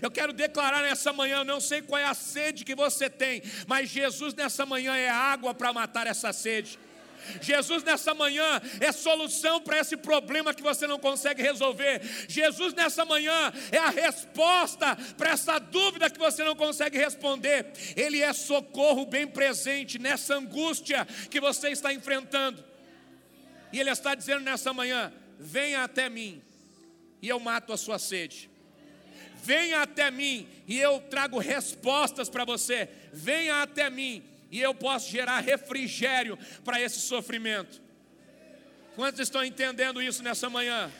[0.00, 3.42] Eu quero declarar nessa manhã, eu não sei qual é a sede que você tem,
[3.66, 6.78] mas Jesus nessa manhã é água para matar essa sede.
[7.40, 12.00] Jesus nessa manhã é solução para esse problema que você não consegue resolver.
[12.28, 17.72] Jesus nessa manhã é a resposta para essa dúvida que você não consegue responder.
[17.96, 22.62] Ele é socorro bem presente nessa angústia que você está enfrentando.
[23.72, 26.42] E Ele está dizendo nessa manhã: venha até mim
[27.22, 28.53] e eu mato a sua sede
[29.44, 32.88] venha até mim e eu trago respostas para você.
[33.12, 37.82] Venha até mim e eu posso gerar refrigério para esse sofrimento.
[38.96, 40.90] Quantos estão entendendo isso nessa manhã?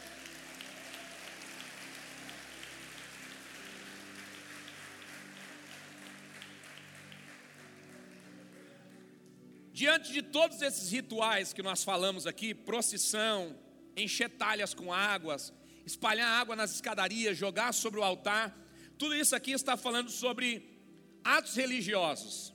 [9.72, 13.56] Diante de todos esses rituais que nós falamos aqui, procissão,
[13.96, 15.52] encher talhas com águas,
[15.84, 18.56] espalhar água nas escadarias, jogar sobre o altar.
[18.96, 20.78] Tudo isso aqui está falando sobre
[21.22, 22.52] atos religiosos.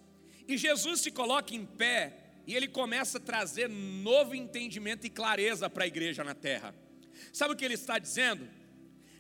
[0.48, 2.18] E Jesus se coloca em pé
[2.48, 6.74] e ele começa a trazer novo entendimento e clareza para a igreja na terra.
[7.32, 8.50] Sabe o que ele está dizendo?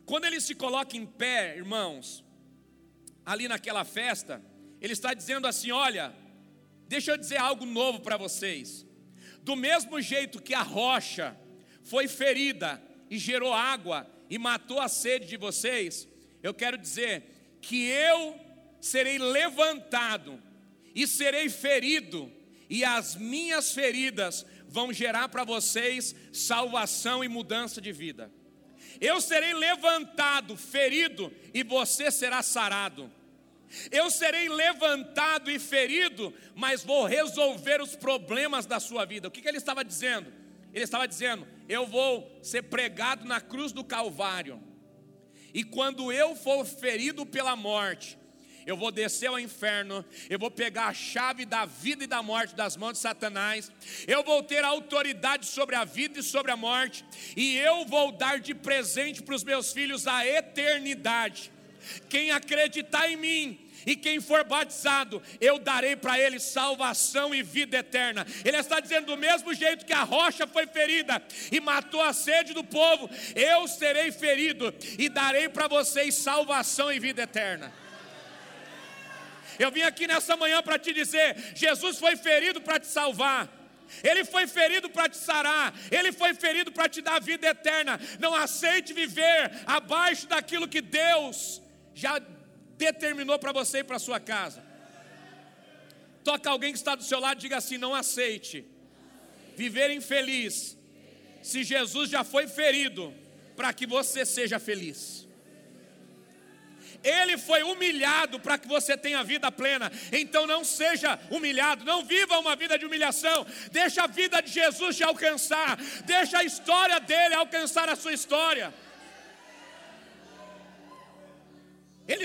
[0.05, 2.23] Quando ele se coloca em pé, irmãos,
[3.23, 4.43] ali naquela festa,
[4.81, 6.15] ele está dizendo assim: olha,
[6.87, 8.85] deixa eu dizer algo novo para vocês.
[9.43, 11.37] Do mesmo jeito que a rocha
[11.83, 16.07] foi ferida e gerou água e matou a sede de vocês,
[16.43, 18.39] eu quero dizer que eu
[18.79, 20.41] serei levantado
[20.93, 22.31] e serei ferido,
[22.69, 28.31] e as minhas feridas vão gerar para vocês salvação e mudança de vida.
[29.01, 33.11] Eu serei levantado, ferido, e você será sarado.
[33.91, 39.27] Eu serei levantado e ferido, mas vou resolver os problemas da sua vida.
[39.27, 40.31] O que, que ele estava dizendo?
[40.73, 44.61] Ele estava dizendo: Eu vou ser pregado na cruz do Calvário,
[45.53, 48.17] e quando eu for ferido pela morte,
[48.65, 52.55] eu vou descer ao inferno, eu vou pegar a chave da vida e da morte
[52.55, 53.71] das mãos de Satanás,
[54.07, 57.03] eu vou ter autoridade sobre a vida e sobre a morte,
[57.35, 61.51] e eu vou dar de presente para os meus filhos a eternidade.
[62.09, 67.77] Quem acreditar em mim, E quem for batizado, eu darei para ele salvação e vida
[67.77, 68.25] eterna.
[68.43, 71.21] Ele está dizendo: do mesmo jeito que a rocha foi ferida
[71.51, 76.99] e matou a sede do povo, eu serei ferido e darei para vocês salvação e
[76.99, 77.71] vida eterna.
[79.57, 83.59] Eu vim aqui nessa manhã para te dizer: Jesus foi ferido para te salvar.
[84.03, 87.99] Ele foi ferido para te sarar, ele foi ferido para te dar vida eterna.
[88.19, 91.59] Não aceite viver abaixo daquilo que Deus
[91.93, 92.21] já
[92.85, 94.63] determinou para você e para sua casa.
[96.23, 98.65] Toca alguém que está do seu lado e diga assim: não aceite
[99.55, 100.77] viver infeliz,
[101.43, 103.13] se Jesus já foi ferido
[103.57, 105.27] para que você seja feliz.
[107.03, 109.91] Ele foi humilhado para que você tenha vida plena.
[110.11, 113.45] Então não seja humilhado, não viva uma vida de humilhação.
[113.71, 115.77] Deixa a vida de Jesus te alcançar.
[116.05, 118.73] Deixa a história dele alcançar a sua história.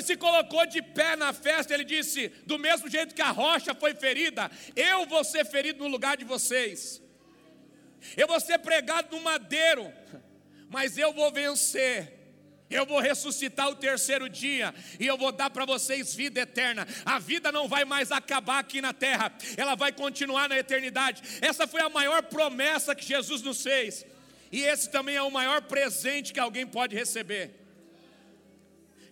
[0.05, 3.94] Se colocou de pé na festa, ele disse: Do mesmo jeito que a rocha foi
[3.94, 7.02] ferida, eu vou ser ferido no lugar de vocês.
[8.16, 9.90] Eu vou ser pregado no madeiro,
[10.68, 12.24] mas eu vou vencer.
[12.70, 16.86] Eu vou ressuscitar o terceiro dia e eu vou dar para vocês vida eterna.
[17.05, 21.22] A vida não vai mais acabar aqui na terra, ela vai continuar na eternidade.
[21.40, 24.05] Essa foi a maior promessa que Jesus nos fez,
[24.50, 27.63] e esse também é o maior presente que alguém pode receber.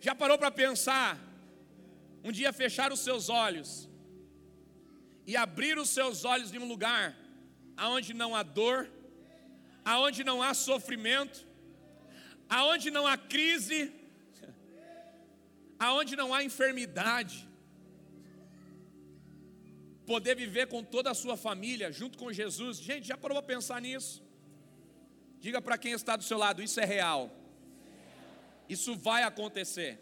[0.07, 1.11] Já parou para pensar?
[2.25, 3.89] Um dia fechar os seus olhos
[5.31, 7.17] e abrir os seus olhos em um lugar
[7.77, 8.81] aonde não há dor,
[9.85, 11.47] aonde não há sofrimento,
[12.49, 13.93] aonde não há crise,
[15.79, 17.49] aonde não há enfermidade.
[20.05, 22.79] Poder viver com toda a sua família, junto com Jesus.
[22.79, 24.21] Gente, já parou para pensar nisso?
[25.39, 27.23] Diga para quem está do seu lado: isso é real.
[28.69, 29.99] Isso vai acontecer.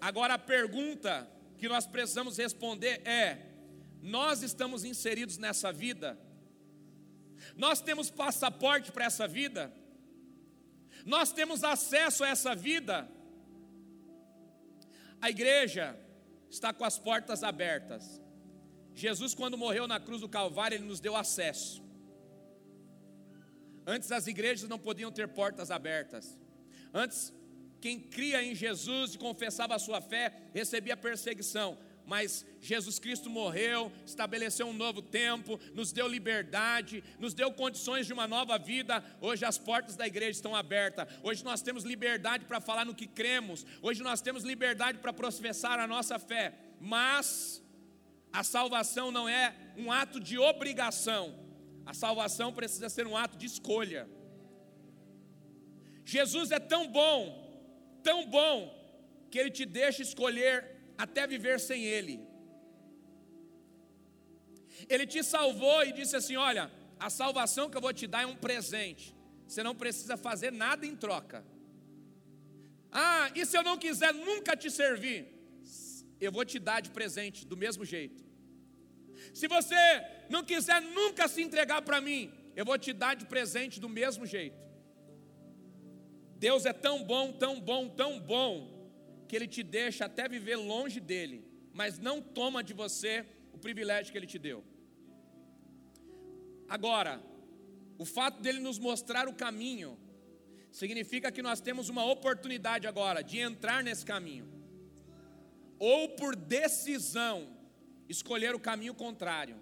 [0.00, 3.38] Agora a pergunta que nós precisamos responder é:
[4.02, 6.18] nós estamos inseridos nessa vida?
[7.56, 9.72] Nós temos passaporte para essa vida?
[11.04, 13.08] Nós temos acesso a essa vida?
[15.20, 15.98] A igreja
[16.50, 18.20] está com as portas abertas.
[18.94, 21.84] Jesus, quando morreu na cruz do Calvário, ele nos deu acesso.
[23.86, 26.38] Antes as igrejas não podiam ter portas abertas.
[26.96, 27.30] Antes,
[27.78, 31.76] quem cria em Jesus e confessava a sua fé recebia perseguição.
[32.06, 38.14] Mas Jesus Cristo morreu, estabeleceu um novo tempo, nos deu liberdade, nos deu condições de
[38.14, 39.04] uma nova vida.
[39.20, 41.06] Hoje as portas da igreja estão abertas.
[41.22, 43.66] Hoje nós temos liberdade para falar no que cremos.
[43.82, 46.54] Hoje nós temos liberdade para professar a nossa fé.
[46.80, 47.62] Mas
[48.32, 51.38] a salvação não é um ato de obrigação.
[51.84, 54.08] A salvação precisa ser um ato de escolha.
[56.06, 57.20] Jesus é tão bom,
[58.02, 58.56] tão bom,
[59.28, 60.54] que Ele te deixa escolher
[60.96, 62.24] até viver sem Ele.
[64.88, 68.26] Ele te salvou e disse assim: Olha, a salvação que eu vou te dar é
[68.26, 69.16] um presente,
[69.48, 71.44] você não precisa fazer nada em troca.
[72.92, 75.26] Ah, e se eu não quiser nunca te servir?
[76.20, 78.24] Eu vou te dar de presente do mesmo jeito.
[79.34, 79.74] Se você
[80.30, 84.24] não quiser nunca se entregar para mim, eu vou te dar de presente do mesmo
[84.24, 84.65] jeito.
[86.38, 88.52] Deus é tão bom, tão bom, tão bom,
[89.26, 94.12] que Ele te deixa até viver longe dEle, mas não toma de você o privilégio
[94.12, 94.62] que Ele te deu.
[96.68, 97.22] Agora,
[97.98, 99.98] o fato dele nos mostrar o caminho,
[100.70, 104.46] significa que nós temos uma oportunidade agora de entrar nesse caminho,
[105.78, 107.48] ou por decisão,
[108.08, 109.56] escolher o caminho contrário.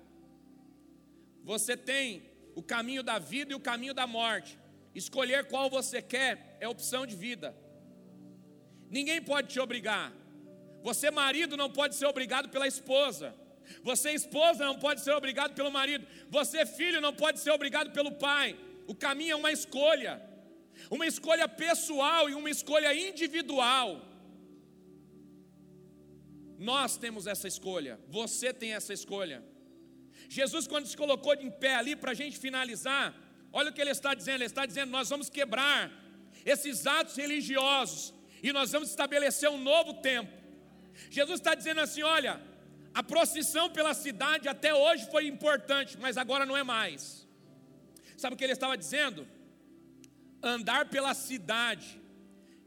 [1.45, 4.59] Você tem o caminho da vida e o caminho da morte.
[4.95, 7.55] Escolher qual você quer é opção de vida.
[8.91, 10.13] Ninguém pode te obrigar.
[10.83, 13.35] Você, marido, não pode ser obrigado pela esposa.
[13.83, 16.07] Você, esposa, não pode ser obrigado pelo marido.
[16.29, 18.57] Você, filho, não pode ser obrigado pelo pai.
[18.87, 20.23] O caminho é uma escolha.
[20.91, 24.03] Uma escolha pessoal e uma escolha individual.
[26.59, 27.99] Nós temos essa escolha.
[28.09, 29.43] Você tem essa escolha.
[30.29, 33.15] Jesus, quando se colocou em pé ali para a gente finalizar,
[33.59, 35.91] Olha o que ele está dizendo: ele está dizendo, nós vamos quebrar
[36.45, 40.33] esses atos religiosos e nós vamos estabelecer um novo tempo.
[41.09, 42.41] Jesus está dizendo assim: olha,
[42.93, 47.27] a procissão pela cidade até hoje foi importante, mas agora não é mais.
[48.17, 49.27] Sabe o que ele estava dizendo?
[50.43, 52.01] Andar pela cidade,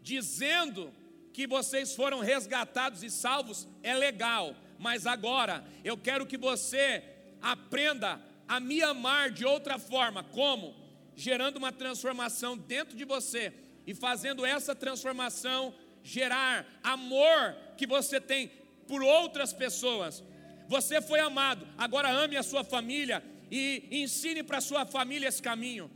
[0.02, 0.94] dizendo
[1.34, 7.04] que vocês foram resgatados e salvos, é legal, mas agora eu quero que você
[7.42, 10.76] aprenda a me amar de outra forma, como?
[11.16, 13.54] Gerando uma transformação dentro de você
[13.86, 15.74] e fazendo essa transformação
[16.04, 18.52] gerar amor que você tem
[18.88, 20.24] por outras pessoas.
[20.68, 25.90] Você foi amado, agora ame a sua família e ensine para sua família esse caminho.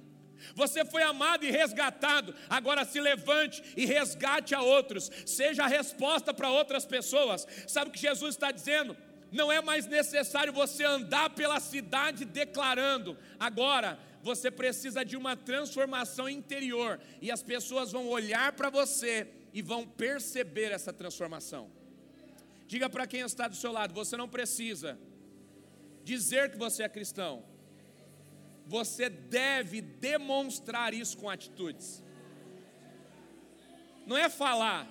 [0.55, 6.33] Você foi amado e resgatado, agora se levante e resgate a outros, seja a resposta
[6.33, 7.47] para outras pessoas.
[7.67, 8.97] Sabe o que Jesus está dizendo?
[9.31, 16.29] Não é mais necessário você andar pela cidade declarando, agora você precisa de uma transformação
[16.29, 21.71] interior, e as pessoas vão olhar para você e vão perceber essa transformação.
[22.67, 24.99] Diga para quem está do seu lado: você não precisa
[26.03, 27.43] dizer que você é cristão,
[28.65, 32.03] você deve demonstrar isso com atitudes.
[34.05, 34.87] Não é falar.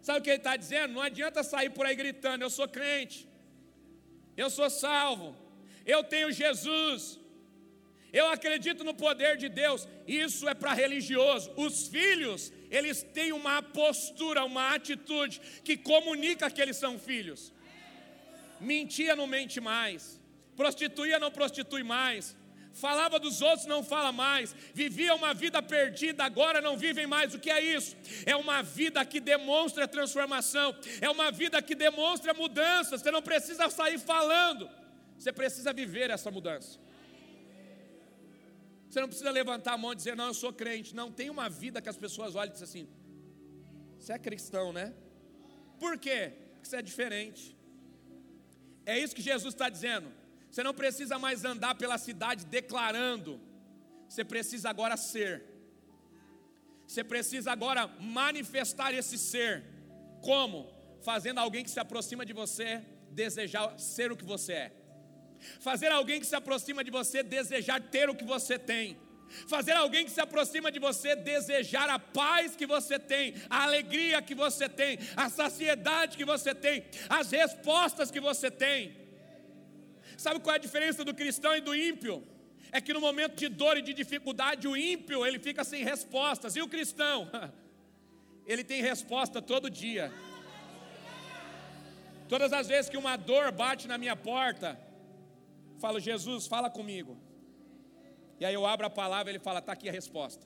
[0.00, 0.94] Sabe o que ele está dizendo?
[0.94, 3.27] Não adianta sair por aí gritando: Eu sou crente,
[4.42, 5.28] eu sou salvo,
[5.94, 7.18] eu tenho Jesus,
[8.12, 9.86] eu acredito no poder de Deus.
[10.06, 11.52] Isso é para religioso.
[11.56, 17.52] Os filhos, eles têm uma postura, uma atitude que comunica que eles são filhos.
[18.60, 20.20] Mentia não mente mais,
[20.56, 22.36] prostituía não prostitui mais,
[22.78, 27.34] falava dos outros, não fala mais, vivia uma vida perdida, agora não vivem mais.
[27.34, 27.96] O que é isso?
[28.24, 32.96] É uma vida que demonstra transformação, é uma vida que demonstra mudança.
[32.96, 34.70] Você não precisa sair falando,
[35.18, 36.78] você precisa viver essa mudança.
[38.88, 40.96] Você não precisa levantar a mão e dizer, não, eu sou crente.
[40.96, 42.88] Não, tem uma vida que as pessoas olham e dizem assim:
[43.98, 44.94] você é cristão, né?
[45.78, 46.32] Por quê?
[46.54, 47.56] Porque você é diferente.
[48.86, 50.08] É isso que Jesus está dizendo.
[50.50, 53.40] Você não precisa mais andar pela cidade declarando,
[54.08, 55.44] você precisa agora ser.
[56.86, 59.62] Você precisa agora manifestar esse ser.
[60.22, 60.72] Como?
[61.02, 64.72] Fazendo alguém que se aproxima de você desejar ser o que você é.
[65.60, 68.98] Fazer alguém que se aproxima de você desejar ter o que você tem.
[69.46, 74.22] Fazer alguém que se aproxima de você desejar a paz que você tem, a alegria
[74.22, 79.07] que você tem, a saciedade que você tem, as respostas que você tem.
[80.18, 82.26] Sabe qual é a diferença do cristão e do ímpio?
[82.72, 86.56] É que no momento de dor e de dificuldade, o ímpio ele fica sem respostas,
[86.56, 87.30] e o cristão,
[88.44, 90.12] ele tem resposta todo dia.
[92.28, 94.76] Todas as vezes que uma dor bate na minha porta,
[95.78, 97.16] falo, Jesus, fala comigo.
[98.40, 100.44] E aí eu abro a palavra ele fala: está aqui a resposta.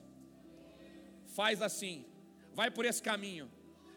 [1.35, 2.05] Faz assim,
[2.53, 3.49] vai por esse caminho.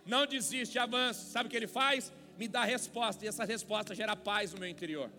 [0.07, 1.21] Não desiste, avança.
[1.31, 2.11] Sabe o que ele faz?
[2.39, 5.11] Me dá a resposta, e essa resposta gera paz no meu interior.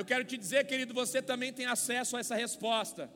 [0.00, 3.10] Eu quero te dizer, querido, você também tem acesso a essa resposta.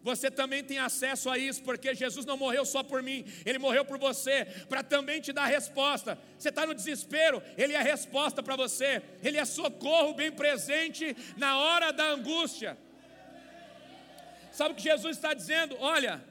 [0.00, 3.84] Você também tem acesso a isso, porque Jesus não morreu só por mim, Ele morreu
[3.84, 6.16] por você, para também te dar resposta.
[6.38, 11.58] Você está no desespero, Ele é resposta para você, Ele é socorro bem presente na
[11.58, 12.78] hora da angústia.
[14.52, 15.76] Sabe o que Jesus está dizendo?
[15.80, 16.24] Olha,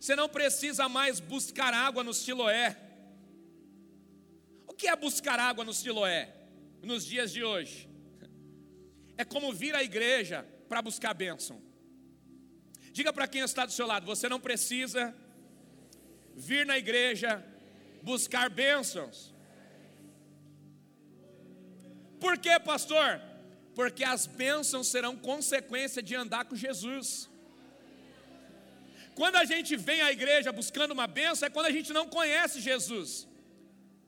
[0.00, 2.74] você não precisa mais buscar água no Siloé.
[4.66, 6.34] O que é buscar água no Siloé
[6.82, 7.87] nos dias de hoje?
[9.18, 11.60] É como vir à igreja para buscar bênção.
[12.92, 15.14] Diga para quem está do seu lado: você não precisa
[16.36, 17.44] vir na igreja
[18.02, 19.34] buscar bênçãos.
[22.20, 23.20] Por quê, pastor?
[23.74, 27.28] Porque as bênçãos serão consequência de andar com Jesus.
[29.14, 32.60] Quando a gente vem à igreja buscando uma bênção, é quando a gente não conhece
[32.60, 33.26] Jesus.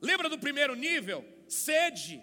[0.01, 1.19] Lembra do primeiro nível?
[1.49, 2.21] Sede.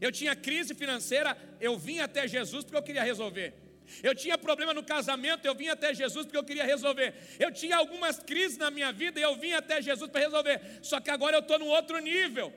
[0.00, 3.54] Eu tinha crise financeira, eu vim até Jesus porque eu queria resolver.
[4.02, 7.14] Eu tinha problema no casamento, eu vim até Jesus porque eu queria resolver.
[7.38, 10.60] Eu tinha algumas crises na minha vida e eu vim até Jesus para resolver.
[10.82, 12.52] Só que agora eu estou num outro nível.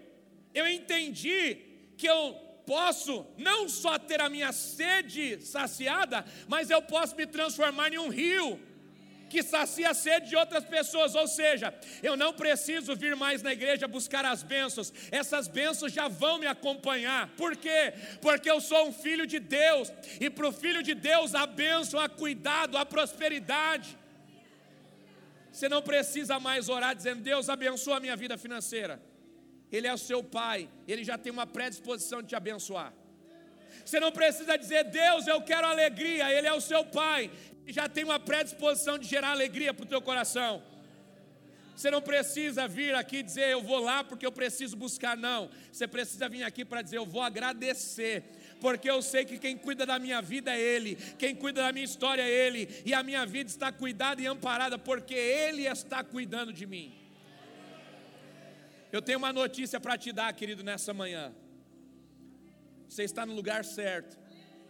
[0.53, 1.57] Eu entendi
[1.97, 2.33] que eu
[2.65, 8.09] posso não só ter a minha sede saciada, mas eu posso me transformar em um
[8.09, 8.59] rio
[9.29, 11.15] que sacia a sede de outras pessoas.
[11.15, 16.07] Ou seja, eu não preciso vir mais na igreja buscar as bênçãos, essas bênçãos já
[16.07, 17.29] vão me acompanhar.
[17.37, 17.93] Por quê?
[18.21, 21.99] Porque eu sou um filho de Deus, e para o filho de Deus a bênção,
[21.99, 23.97] a cuidado, a prosperidade.
[25.51, 29.01] Você não precisa mais orar dizendo: Deus abençoa a minha vida financeira.
[29.71, 32.91] Ele é o seu pai, ele já tem uma predisposição de te abençoar.
[33.85, 37.31] Você não precisa dizer, Deus, eu quero alegria, Ele é o seu Pai,
[37.71, 40.63] já tem uma predisposição de gerar alegria para o teu coração.
[41.75, 45.49] Você não precisa vir aqui dizer eu vou lá porque eu preciso buscar, não.
[45.71, 48.23] Você precisa vir aqui para dizer eu vou agradecer,
[48.59, 51.85] porque eu sei que quem cuida da minha vida é Ele, quem cuida da minha
[51.85, 56.51] história é Ele, e a minha vida está cuidada e amparada porque Ele está cuidando
[56.51, 56.93] de mim.
[58.91, 61.33] Eu tenho uma notícia para te dar, querido, nessa manhã.
[62.89, 64.17] Você está no lugar certo,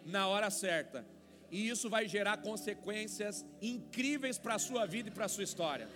[0.05, 1.03] na hora certa
[1.51, 5.87] e isso vai gerar consequências incríveis para a sua vida e para a sua história.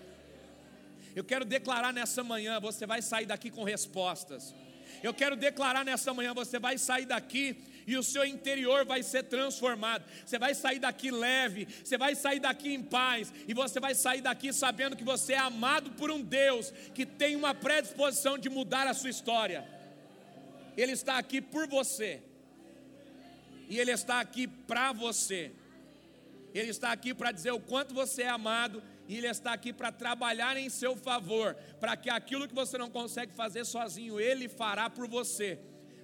[1.15, 4.53] Eu quero declarar nessa manhã: você vai sair daqui com respostas.
[5.01, 9.23] Eu quero declarar nessa manhã: você vai sair daqui e o seu interior vai ser
[9.23, 10.03] transformado.
[10.25, 14.21] Você vai sair daqui leve, você vai sair daqui em paz, e você vai sair
[14.21, 18.87] daqui sabendo que você é amado por um Deus que tem uma predisposição de mudar
[18.87, 19.67] a sua história.
[20.75, 22.21] Ele está aqui por você,
[23.69, 25.51] e Ele está aqui para você.
[26.53, 29.91] Ele está aqui para dizer o quanto você é amado e Ele está aqui para
[29.91, 34.89] trabalhar em seu favor, para que aquilo que você não consegue fazer sozinho, Ele fará
[34.89, 35.59] por você.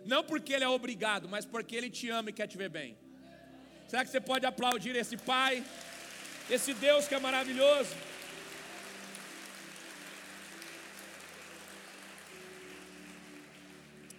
[0.06, 2.98] Não porque Ele é obrigado, mas porque Ele te ama e quer te ver bem.
[3.88, 5.64] Será que você pode aplaudir esse Pai,
[6.50, 7.96] esse Deus que é maravilhoso?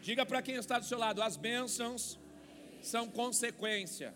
[0.02, 2.19] Diga para quem está do seu lado: as bênçãos
[2.82, 4.14] são consequência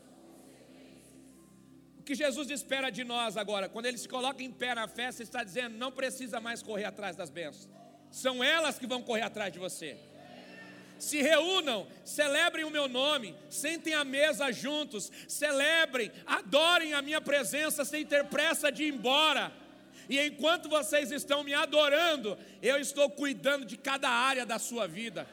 [2.05, 5.43] que Jesus espera de nós agora, quando ele se coloca em pé na festa, está
[5.43, 7.69] dizendo: não precisa mais correr atrás das bênçãos,
[8.11, 9.97] são elas que vão correr atrás de você.
[10.99, 17.85] Se reúnam, celebrem o meu nome, sentem à mesa juntos, celebrem, adorem a minha presença
[17.85, 19.53] sem ter pressa de ir embora.
[20.09, 25.27] E enquanto vocês estão me adorando, eu estou cuidando de cada área da sua vida.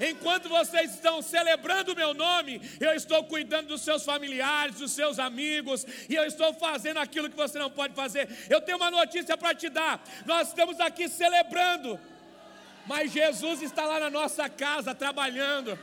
[0.00, 5.18] Enquanto vocês estão celebrando o meu nome, eu estou cuidando dos seus familiares, dos seus
[5.18, 8.28] amigos, e eu estou fazendo aquilo que você não pode fazer.
[8.50, 11.98] Eu tenho uma notícia para te dar: nós estamos aqui celebrando,
[12.86, 15.78] mas Jesus está lá na nossa casa trabalhando.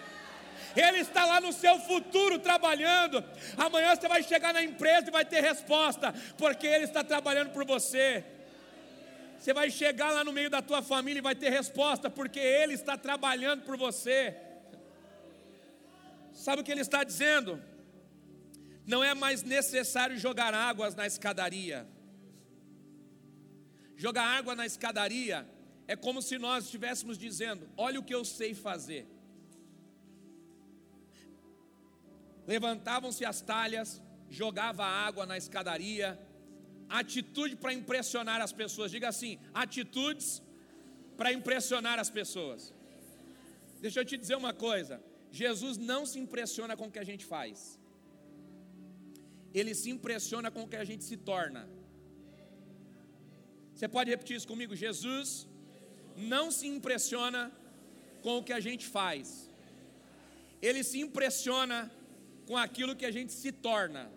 [0.75, 3.23] Ele está lá no seu futuro trabalhando.
[3.57, 7.65] Amanhã você vai chegar na empresa e vai ter resposta, porque Ele está trabalhando por
[7.65, 8.23] você.
[9.43, 12.75] Você vai chegar lá no meio da tua família e vai ter resposta, porque Ele
[12.75, 14.33] está trabalhando por você.
[16.31, 17.61] Sabe o que Ele está dizendo?
[18.87, 21.85] Não é mais necessário jogar águas na escadaria.
[23.97, 25.45] Jogar água na escadaria
[25.89, 29.05] é como se nós estivéssemos dizendo: Olha o que eu sei fazer.
[32.47, 36.17] Levantavam-se as talhas, jogava água na escadaria,
[36.89, 38.91] atitude para impressionar as pessoas.
[38.91, 40.41] Diga assim: atitudes
[41.17, 42.73] para impressionar as pessoas.
[43.81, 47.25] Deixa eu te dizer uma coisa: Jesus não se impressiona com o que a gente
[47.25, 47.79] faz,
[49.53, 51.67] ele se impressiona com o que a gente se torna.
[53.73, 54.75] Você pode repetir isso comigo?
[54.75, 55.47] Jesus
[56.15, 57.51] não se impressiona
[58.21, 59.49] com o que a gente faz,
[60.61, 61.91] ele se impressiona
[62.47, 64.11] com aquilo que a gente se torna.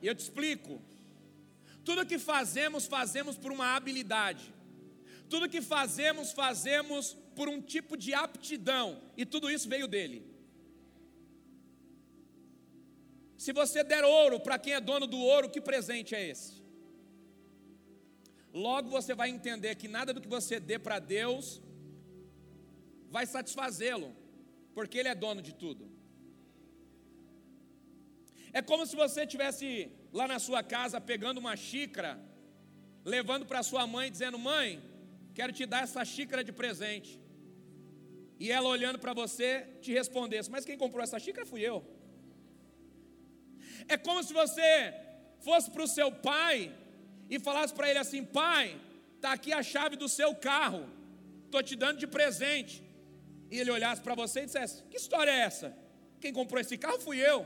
[0.00, 0.80] E eu te explico.
[1.88, 4.44] Tudo que fazemos, fazemos por uma habilidade.
[5.32, 7.04] Tudo que fazemos, fazemos
[7.36, 8.86] por um tipo de aptidão.
[9.20, 10.18] E tudo isso veio dele.
[13.44, 16.52] Se você der ouro para quem é dono do ouro, que presente é esse?
[18.68, 21.62] Logo você vai entender que nada do que você dê para Deus
[23.16, 24.10] vai satisfazê-lo,
[24.74, 25.84] porque Ele é dono de tudo.
[28.58, 29.68] É como se você tivesse
[30.18, 32.12] lá na sua casa pegando uma xícara,
[33.14, 34.68] levando para sua mãe, dizendo: Mãe,
[35.38, 37.12] quero te dar essa xícara de presente.
[38.42, 39.48] E ela olhando para você
[39.84, 41.78] te respondesse: Mas quem comprou essa xícara fui eu.
[43.94, 44.66] É como se você
[45.46, 46.56] fosse para o seu pai
[47.28, 48.64] e falasse para ele assim: Pai,
[49.16, 50.82] está aqui a chave do seu carro,
[51.44, 52.82] estou te dando de presente.
[53.50, 55.68] E ele olhasse para você e dissesse: Que história é essa?
[56.22, 57.40] Quem comprou esse carro fui eu.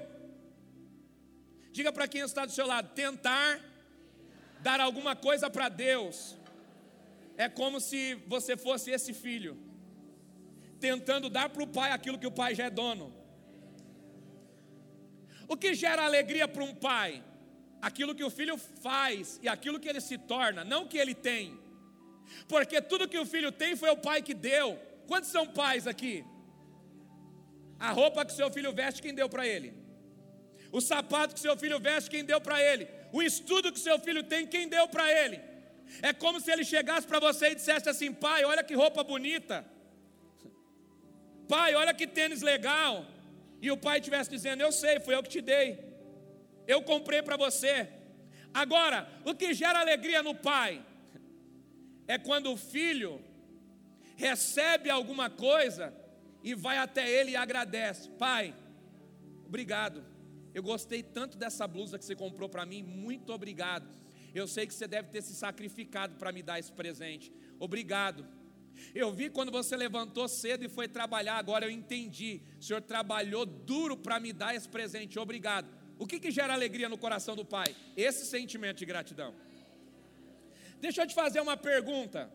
[1.73, 3.61] Diga para quem está do seu lado: tentar
[4.61, 6.37] dar alguma coisa para Deus
[7.37, 9.57] é como se você fosse esse filho,
[10.79, 13.15] tentando dar para o pai aquilo que o pai já é dono.
[15.49, 17.25] O que gera alegria para um pai?
[17.81, 21.59] Aquilo que o filho faz e aquilo que ele se torna, não que ele tem.
[22.47, 24.79] Porque tudo que o filho tem foi o pai que deu.
[25.07, 26.25] Quantos são pais aqui?
[27.79, 29.80] A roupa que seu filho veste, quem deu para ele?
[30.73, 32.89] O sapato que seu filho veste, quem deu para ele?
[33.13, 35.41] O estudo que seu filho tem, quem deu para ele?
[36.03, 39.65] É como se ele chegasse para você e dissesse assim: pai, olha que roupa bonita.
[41.49, 43.07] Pai, olha que tênis legal.
[43.61, 45.79] E o pai estivesse dizendo: Eu sei, foi eu que te dei.
[46.67, 47.89] Eu comprei para você.
[48.55, 50.85] Agora, o que gera alegria no pai
[52.07, 53.21] é quando o filho
[54.17, 55.93] recebe alguma coisa
[56.43, 58.55] e vai até ele e agradece: Pai,
[59.45, 60.10] obrigado.
[60.55, 63.89] Eu gostei tanto dessa blusa que você comprou para mim, muito obrigado.
[64.35, 67.33] Eu sei que você deve ter se sacrificado para me dar esse presente.
[67.59, 68.27] Obrigado.
[68.95, 72.41] Eu vi quando você levantou cedo e foi trabalhar, agora eu entendi.
[72.59, 75.19] O Senhor trabalhou duro para me dar esse presente.
[75.19, 75.69] Obrigado.
[75.99, 77.77] O que, que gera alegria no coração do pai?
[77.97, 79.35] Esse sentimento de gratidão.
[80.81, 82.33] Deixa eu te fazer uma pergunta.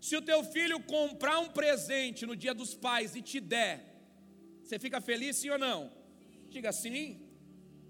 [0.00, 3.84] Se o teu filho comprar um presente no dia dos pais e te der,
[4.62, 5.90] você fica feliz sim ou não?
[6.48, 7.27] Diga sim.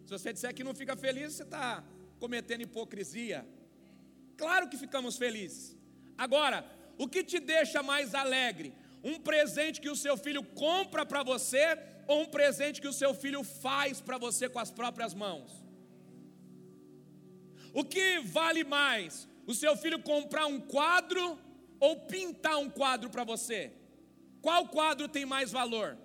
[0.08, 1.84] Se você disser que não fica feliz, você está
[2.18, 3.46] cometendo hipocrisia.
[4.38, 5.76] Claro que ficamos felizes.
[6.16, 6.64] Agora,
[6.96, 8.72] o que te deixa mais alegre?
[9.04, 13.12] Um presente que o seu filho compra para você ou um presente que o seu
[13.12, 15.62] filho faz para você com as próprias mãos?
[17.74, 19.28] O que vale mais?
[19.46, 21.38] O seu filho comprar um quadro
[21.78, 23.74] ou pintar um quadro para você?
[24.40, 25.98] Qual quadro tem mais valor?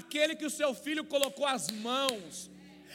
[0.00, 2.50] Aquele que o seu filho colocou as mãos,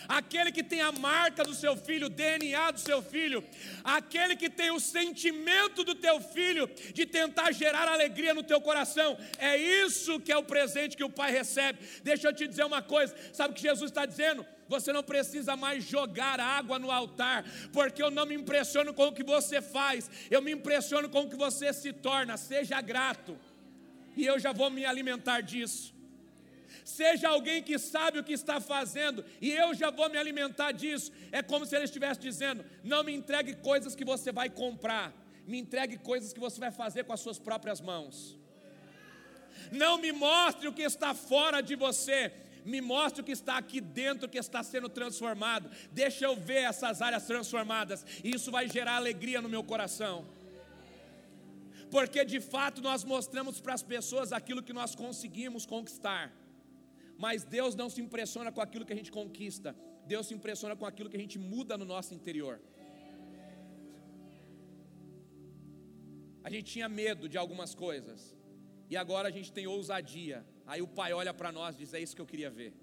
[0.08, 3.44] aquele que tem a marca do seu filho, o DNA do seu filho,
[3.84, 9.18] aquele que tem o sentimento do teu filho de tentar gerar alegria no teu coração.
[9.38, 11.80] É isso que é o presente que o pai recebe.
[12.04, 14.46] Deixa eu te dizer uma coisa: sabe o que Jesus está dizendo?
[14.68, 17.44] Você não precisa mais jogar água no altar,
[17.74, 21.30] porque eu não me impressiono com o que você faz, eu me impressiono com o
[21.30, 22.38] que você se torna.
[22.38, 23.38] Seja grato,
[24.16, 25.99] e eu já vou me alimentar disso.
[26.90, 31.12] Seja alguém que sabe o que está fazendo, e eu já vou me alimentar disso.
[31.32, 35.14] É como se ele estivesse dizendo: não me entregue coisas que você vai comprar,
[35.46, 38.36] me entregue coisas que você vai fazer com as suas próprias mãos.
[39.72, 42.34] Não me mostre o que está fora de você,
[42.66, 45.70] me mostre o que está aqui dentro que está sendo transformado.
[45.92, 50.26] Deixa eu ver essas áreas transformadas, e isso vai gerar alegria no meu coração.
[51.92, 56.39] Porque de fato nós mostramos para as pessoas aquilo que nós conseguimos conquistar.
[57.24, 59.76] Mas Deus não se impressiona com aquilo que a gente conquista,
[60.12, 62.56] Deus se impressiona com aquilo que a gente muda no nosso interior.
[66.42, 68.20] A gente tinha medo de algumas coisas,
[68.90, 70.38] e agora a gente tem ousadia.
[70.66, 72.74] Aí o pai olha para nós e diz: É isso que eu queria ver.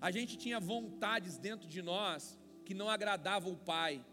[0.00, 4.04] A gente tinha vontades dentro de nós que não agradavam o pai,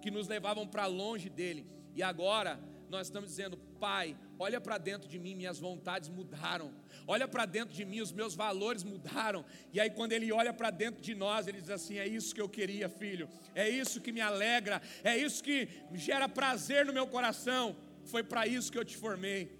[0.00, 2.58] que nos levavam para longe dele, e agora
[2.88, 6.72] nós estamos dizendo: Pai, olha para dentro de mim, minhas vontades mudaram.
[7.06, 9.44] Olha para dentro de mim, os meus valores mudaram.
[9.72, 12.40] E aí, quando Ele olha para dentro de nós, Ele diz assim: É isso que
[12.40, 13.28] eu queria, filho.
[13.54, 14.80] É isso que me alegra.
[15.02, 17.76] É isso que gera prazer no meu coração.
[18.04, 19.58] Foi para isso que eu te formei.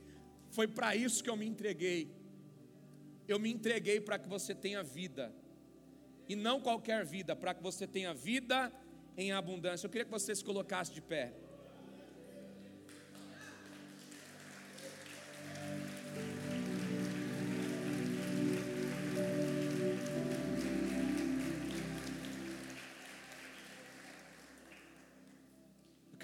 [0.50, 2.14] Foi para isso que eu me entreguei.
[3.26, 5.34] Eu me entreguei para que você tenha vida.
[6.28, 8.72] E não qualquer vida, para que você tenha vida
[9.16, 9.86] em abundância.
[9.86, 11.32] Eu queria que você se colocasse de pé.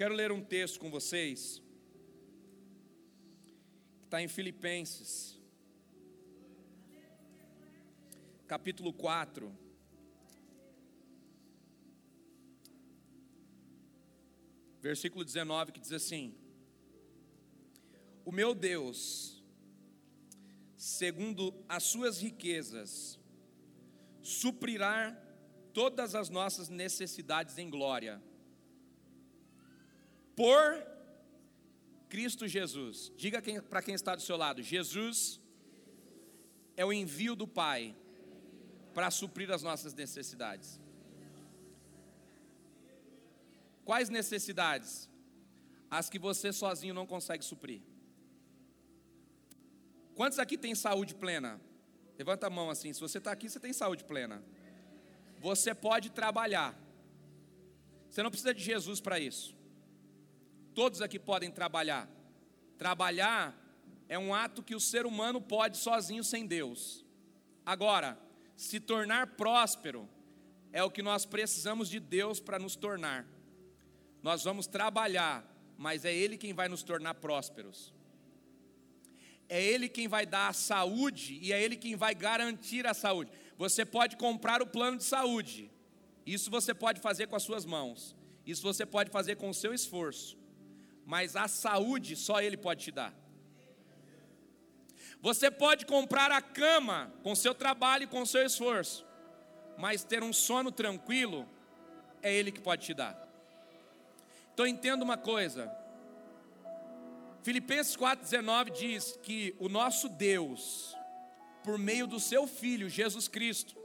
[0.03, 1.61] Quero ler um texto com vocês,
[3.99, 5.39] que está em Filipenses,
[8.45, 9.49] capítulo 4.
[14.81, 16.35] Versículo 19 que diz assim:
[18.25, 19.41] O meu Deus,
[20.75, 23.17] segundo as suas riquezas,
[24.21, 25.17] suprirá
[25.71, 28.21] todas as nossas necessidades em glória
[30.35, 30.85] por
[32.09, 33.11] Cristo Jesus.
[33.17, 35.41] Diga quem, para quem está do seu lado: Jesus
[36.75, 37.95] é o envio do Pai
[38.93, 40.79] para suprir as nossas necessidades.
[43.83, 45.09] Quais necessidades?
[45.89, 47.81] As que você sozinho não consegue suprir.
[50.15, 51.59] Quantos aqui tem saúde plena?
[52.17, 52.93] Levanta a mão assim.
[52.93, 54.43] Se você está aqui, você tem saúde plena.
[55.39, 56.79] Você pode trabalhar.
[58.09, 59.55] Você não precisa de Jesus para isso.
[60.73, 62.09] Todos aqui podem trabalhar.
[62.77, 63.55] Trabalhar
[64.09, 67.05] é um ato que o ser humano pode sozinho sem Deus.
[67.65, 68.17] Agora,
[68.55, 70.09] se tornar próspero
[70.71, 73.25] é o que nós precisamos de Deus para nos tornar.
[74.21, 75.45] Nós vamos trabalhar,
[75.77, 77.93] mas é Ele quem vai nos tornar prósperos.
[79.47, 83.31] É Ele quem vai dar a saúde e é Ele quem vai garantir a saúde.
[83.57, 85.69] Você pode comprar o plano de saúde,
[86.25, 88.15] isso você pode fazer com as suas mãos,
[88.45, 90.42] isso você pode fazer com o seu esforço
[91.05, 93.13] mas a saúde só Ele pode te dar.
[95.21, 99.05] Você pode comprar a cama com seu trabalho e com seu esforço,
[99.77, 101.47] mas ter um sono tranquilo
[102.21, 103.17] é Ele que pode te dar.
[104.53, 105.71] Então entenda uma coisa.
[107.41, 110.95] Filipenses 4,19 diz que o nosso Deus,
[111.63, 113.75] por meio do seu Filho Jesus Cristo,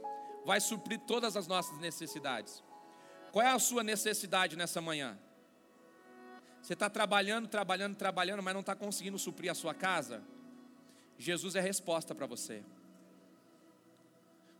[0.45, 2.63] vai suprir todas as nossas necessidades.
[3.31, 5.17] Qual é a sua necessidade nessa manhã?
[6.61, 10.21] Você está trabalhando, trabalhando, trabalhando, mas não está conseguindo suprir a sua casa?
[11.17, 12.63] Jesus é a resposta para você.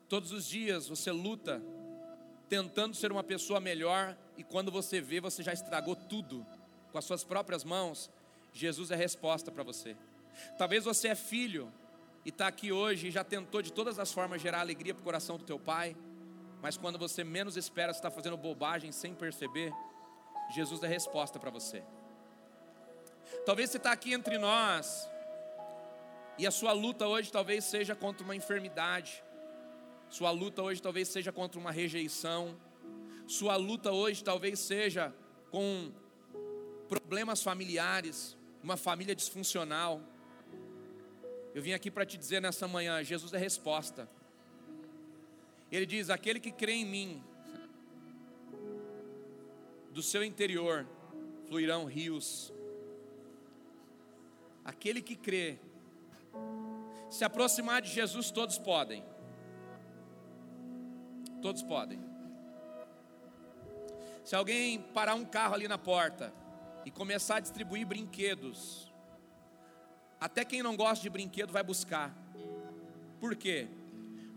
[0.08, 1.62] Todos os dias você luta
[2.50, 6.46] tentando ser uma pessoa melhor, e quando você vê, você já estragou tudo
[6.92, 8.10] com as suas próprias mãos,
[8.52, 9.96] Jesus é a resposta para você.
[10.58, 11.72] Talvez você é filho
[12.26, 15.04] e está aqui hoje e já tentou de todas as formas gerar alegria para o
[15.04, 15.96] coração do teu pai,
[16.62, 19.72] mas quando você menos espera, você está fazendo bobagem sem perceber,
[20.50, 21.84] Jesus é a resposta para você.
[23.46, 25.08] Talvez você está aqui entre nós
[26.38, 29.24] e a sua luta hoje talvez seja contra uma enfermidade,
[30.10, 32.58] sua luta hoje talvez seja contra uma rejeição,
[33.28, 35.14] sua luta hoje talvez seja
[35.52, 35.92] com
[36.88, 40.02] problemas familiares, uma família disfuncional.
[41.54, 44.10] Eu vim aqui para te dizer nessa manhã: Jesus é resposta.
[45.72, 47.24] Ele diz: aquele que crê em mim,
[49.92, 50.88] do seu interior
[51.48, 52.54] fluirão rios.
[54.64, 55.58] Aquele que crê,
[57.10, 59.04] se aproximar de Jesus, todos podem.
[61.42, 62.00] Todos podem.
[64.24, 66.32] Se alguém parar um carro ali na porta
[66.86, 68.94] e começar a distribuir brinquedos,
[70.20, 72.16] até quem não gosta de brinquedo vai buscar.
[73.20, 73.68] Por quê?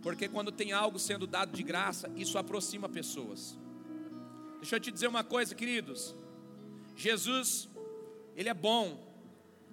[0.03, 3.59] Porque quando tem algo sendo dado de graça, isso aproxima pessoas.
[4.63, 6.15] Deixa eu te dizer uma coisa, queridos.
[6.97, 7.69] Jesus,
[8.37, 8.97] Ele é bom.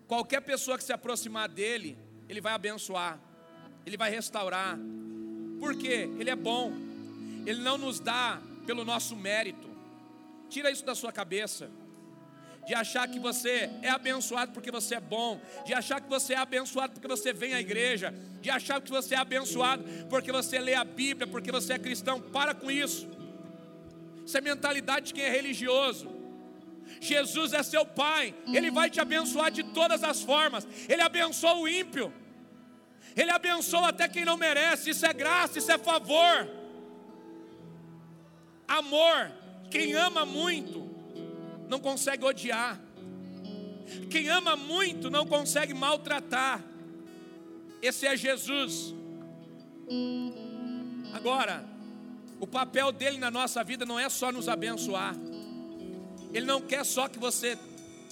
[0.08, 1.96] Qualquer pessoa que se aproximar dele,
[2.28, 3.20] Ele vai abençoar,
[3.86, 4.80] Ele vai restaurar.
[5.60, 6.10] Por quê?
[6.18, 6.74] Ele é bom.
[7.46, 9.70] Ele não nos dá pelo nosso mérito.
[10.50, 11.70] Tira isso da sua cabeça.
[12.66, 16.38] De achar que você é abençoado porque você é bom, de achar que você é
[16.38, 18.12] abençoado porque você vem à igreja,
[18.42, 22.20] de achar que você é abençoado porque você lê a Bíblia, porque você é cristão.
[22.20, 23.19] Para com isso.
[24.30, 26.08] Isso é mentalidade de quem é religioso.
[27.02, 30.68] Jesus é seu pai, ele vai te abençoar de todas as formas.
[30.88, 32.14] Ele abençoa o ímpio.
[33.16, 34.92] Ele abençoa até quem não merece.
[34.92, 36.48] Isso é graça, isso é favor.
[38.68, 39.32] Amor.
[39.72, 40.88] Quem ama muito
[41.68, 42.80] não consegue odiar.
[44.12, 46.64] Quem ama muito não consegue maltratar.
[47.82, 48.94] Esse é Jesus.
[51.14, 51.68] Agora,
[52.40, 55.16] o papel dele na nossa vida não é só nos abençoar.
[56.34, 57.58] Ele não quer só que você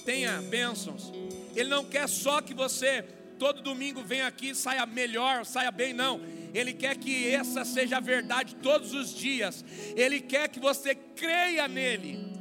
[0.04, 1.12] tenha bênçãos.
[1.54, 3.02] Ele não quer só que você
[3.38, 6.20] todo domingo venha aqui saia melhor, saia bem, não.
[6.52, 9.64] Ele quer que essa seja a verdade todos os dias.
[9.96, 12.38] Ele quer que você creia nele.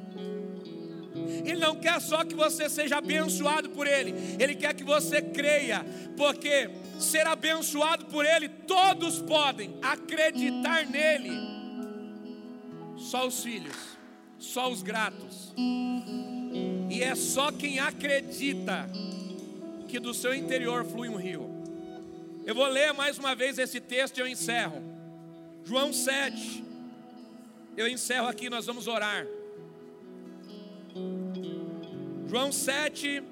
[1.45, 5.85] Ele não quer só que você seja abençoado por Ele, Ele quer que você creia,
[6.15, 6.69] porque
[6.99, 11.31] ser abençoado por Ele, todos podem acreditar nele,
[13.07, 13.75] só os filhos,
[14.37, 15.53] só os gratos,
[16.89, 18.89] e é só quem acredita
[19.87, 21.49] que do seu interior flui um rio.
[22.45, 24.81] Eu vou ler mais uma vez esse texto e eu encerro.
[25.63, 26.63] João 7.
[27.75, 29.25] Eu encerro aqui, nós vamos orar.
[32.27, 33.23] João 7,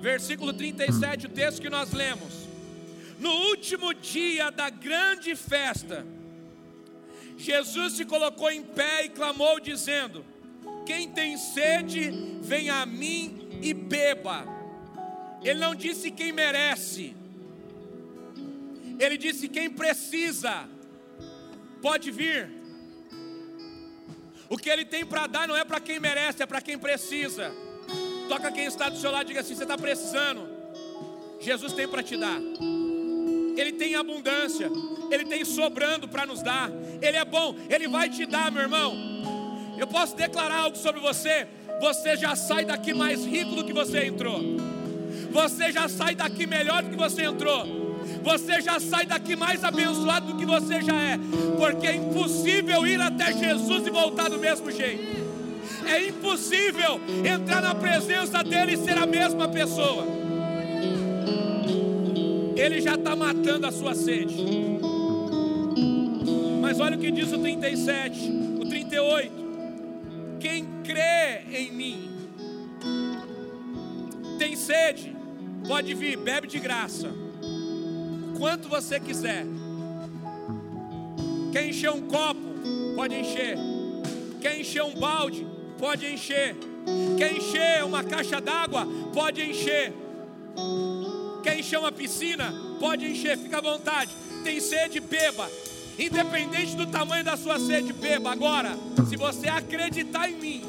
[0.00, 2.48] versículo 37, o texto que nós lemos.
[3.20, 6.04] No último dia da grande festa,
[7.36, 10.24] Jesus se colocou em pé e clamou, dizendo:
[10.86, 12.10] Quem tem sede,
[12.40, 14.44] venha a mim e beba.
[15.42, 17.16] Ele não disse quem merece,
[18.98, 20.68] ele disse quem precisa,
[21.80, 22.50] pode vir.
[24.48, 27.52] O que ele tem para dar não é para quem merece, é para quem precisa.
[28.28, 30.48] Toca quem está do seu lado, diga assim: você está precisando.
[31.40, 32.38] Jesus tem para te dar.
[33.56, 34.70] Ele tem abundância,
[35.12, 36.70] Ele tem sobrando para nos dar.
[37.00, 38.96] Ele é bom, Ele vai te dar, meu irmão.
[39.76, 41.46] Eu posso declarar algo sobre você.
[41.80, 44.40] Você já sai daqui mais rico do que você entrou.
[45.30, 47.66] Você já sai daqui melhor do que você entrou.
[48.22, 51.18] Você já sai daqui mais abençoado do que você já é.
[51.58, 55.22] Porque é impossível ir até Jesus e voltar do mesmo jeito.
[55.86, 60.06] É impossível entrar na presença dele e ser a mesma pessoa.
[62.54, 64.71] Ele já está matando a sua sede.
[66.72, 69.30] Mas olha o que diz o 37, o 38.
[70.40, 72.10] Quem crê em mim
[74.38, 75.14] tem sede,
[75.68, 79.44] pode vir, bebe de graça, o quanto você quiser.
[81.52, 82.40] Quer encher um copo,
[82.96, 83.58] pode encher.
[84.40, 85.46] Quer encher um balde,
[85.78, 86.56] pode encher.
[87.18, 89.92] Quer encher uma caixa d'água, pode encher.
[91.42, 92.50] Quer encher uma piscina,
[92.80, 94.10] pode encher, fica à vontade.
[94.42, 95.50] Tem sede, beba.
[95.98, 98.32] Independente do tamanho da sua sede, beba.
[98.32, 98.76] Agora,
[99.08, 100.62] se você acreditar em mim,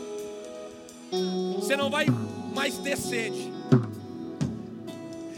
[1.55, 2.05] você não vai
[2.53, 3.51] mais ter sede.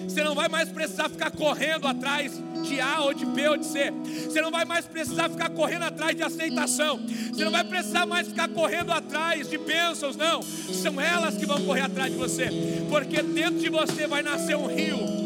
[0.08, 3.66] Você não vai mais precisar ficar correndo atrás de A ou de B ou de
[3.66, 3.92] C.
[3.92, 7.00] Você não vai mais precisar ficar correndo atrás de aceitação.
[7.34, 10.42] Você não vai precisar mais ficar correndo atrás de bênçãos, não.
[10.42, 12.50] São elas que vão correr atrás de você.
[12.90, 15.25] Porque dentro de você vai nascer um rio.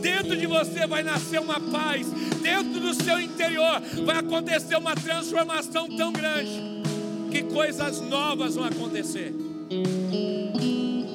[0.00, 2.06] Dentro de você vai nascer uma paz.
[2.42, 6.78] Dentro do seu interior vai acontecer uma transformação tão grande
[7.30, 9.34] que coisas novas vão acontecer.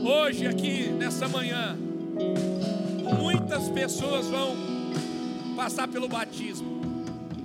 [0.06, 1.78] Hoje, aqui, nessa manhã,
[3.20, 4.56] muitas pessoas vão
[5.56, 6.82] passar pelo batismo.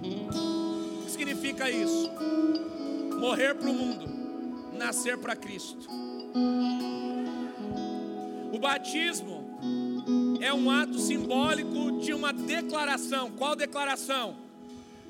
[0.02, 2.10] O que significa isso?
[3.18, 4.08] Morrer para o mundo,
[4.76, 5.88] nascer para Cristo.
[8.52, 9.47] O batismo
[10.40, 13.30] é um ato simbólico de uma declaração.
[13.32, 14.36] Qual declaração?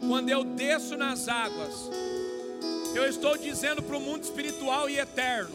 [0.00, 1.90] Quando eu desço nas águas,
[2.94, 5.54] eu estou dizendo para o mundo espiritual e eterno: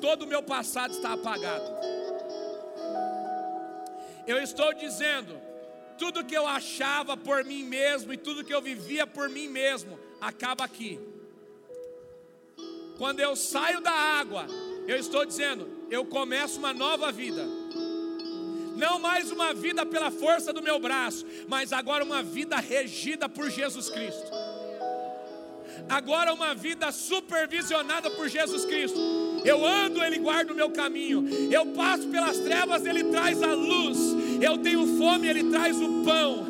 [0.00, 1.64] todo o meu passado está apagado.
[4.26, 5.36] Eu estou dizendo,
[5.98, 9.98] tudo que eu achava por mim mesmo e tudo que eu vivia por mim mesmo,
[10.20, 10.98] acaba aqui.
[12.96, 14.46] Quando eu saio da água,
[14.86, 17.46] eu estou dizendo, eu começo uma nova vida.
[18.76, 23.48] Não mais uma vida pela força do meu braço, mas agora uma vida regida por
[23.48, 24.30] Jesus Cristo.
[25.88, 28.98] Agora uma vida supervisionada por Jesus Cristo.
[29.44, 31.28] Eu ando, Ele guarda o meu caminho.
[31.52, 33.98] Eu passo pelas trevas, Ele traz a luz.
[34.42, 36.46] Eu tenho fome, Ele traz o pão.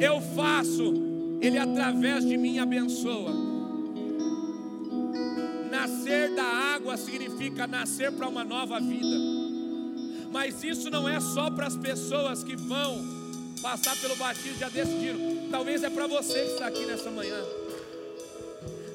[0.00, 0.94] Eu faço,
[1.42, 3.47] Ele através de mim abençoa.
[5.78, 9.16] Nascer da água significa nascer para uma nova vida.
[10.32, 13.00] Mas isso não é só para as pessoas que vão
[13.62, 15.48] passar pelo batismo já decidiram.
[15.52, 17.40] Talvez é para você que está aqui nessa manhã.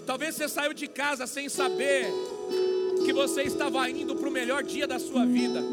[0.05, 2.05] Talvez você saiu de casa sem saber
[3.05, 5.63] que você estava indo para o melhor dia da sua vida.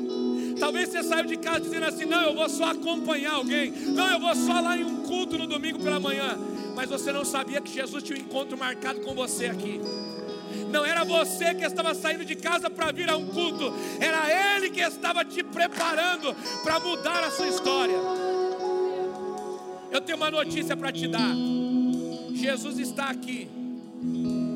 [0.60, 4.20] Talvez você saiu de casa dizendo assim: não, eu vou só acompanhar alguém, não, eu
[4.20, 6.38] vou só lá em um culto no domingo pela manhã.
[6.76, 9.80] Mas você não sabia que Jesus tinha um encontro marcado com você aqui.
[10.70, 14.70] Não era você que estava saindo de casa para vir a um culto, era Ele
[14.70, 17.96] que estava te preparando para mudar a sua história.
[19.90, 21.34] Eu tenho uma notícia para te dar:
[22.32, 23.48] Jesus está aqui.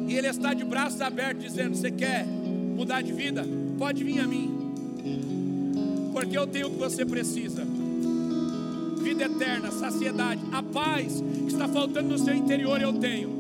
[0.07, 3.45] E Ele está de braços abertos, dizendo: Você quer mudar de vida?
[3.77, 4.49] Pode vir a mim,
[6.13, 7.67] porque eu tenho o que você precisa.
[9.03, 13.34] Vida eterna, saciedade, a paz que está faltando no seu interior, eu tenho.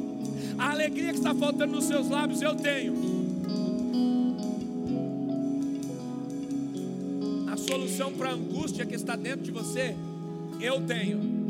[0.59, 2.95] A alegria que está faltando nos seus lábios, eu tenho.
[7.51, 9.97] A solução para a angústia que está dentro de você,
[10.61, 11.47] eu tenho.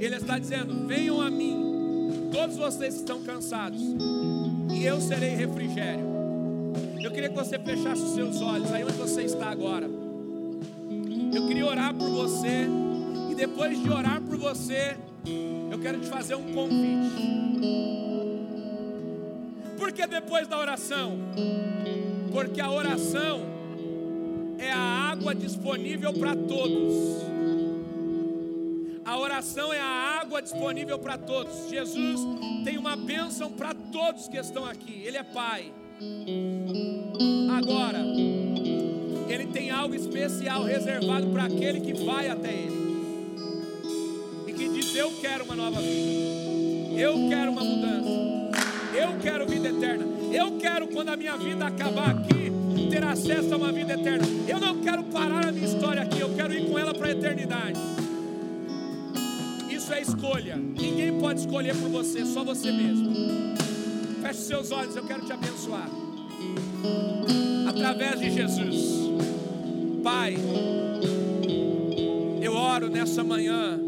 [0.00, 3.80] Ele está dizendo: Venham a mim, todos vocês que estão cansados
[4.72, 6.04] e eu serei refrigério.
[7.00, 9.88] Eu queria que você fechasse os seus olhos aí onde você está agora.
[11.34, 12.66] Eu queria orar por você
[13.30, 14.96] e depois de orar por você,
[15.70, 18.03] eu quero te fazer um convite.
[19.94, 21.18] Que depois da oração?
[22.32, 23.42] Porque a oração
[24.58, 26.94] é a água disponível para todos.
[29.04, 31.68] A oração é a água disponível para todos.
[31.70, 32.20] Jesus
[32.64, 35.02] tem uma bênção para todos que estão aqui.
[35.04, 35.72] Ele é Pai.
[37.56, 38.00] Agora,
[39.28, 42.84] Ele tem algo especial reservado para aquele que vai até Ele
[44.48, 48.33] e que diz: Eu quero uma nova vida, eu quero uma mudança,
[48.94, 52.52] eu quero vida eterna, eu quero, quando a minha vida acabar aqui,
[52.90, 54.26] ter acesso a uma vida eterna.
[54.48, 57.10] Eu não quero parar a minha história aqui, eu quero ir com ela para a
[57.10, 57.78] eternidade
[59.84, 60.56] isso é escolha.
[60.56, 63.12] Ninguém pode escolher por você, só você mesmo.
[64.22, 65.90] Feche seus olhos, eu quero te abençoar.
[67.68, 69.10] Através de Jesus.
[70.02, 70.36] Pai,
[72.40, 73.78] eu oro nessa manhã,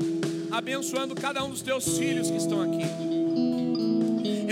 [0.50, 3.05] abençoando cada um dos teus filhos que estão aqui.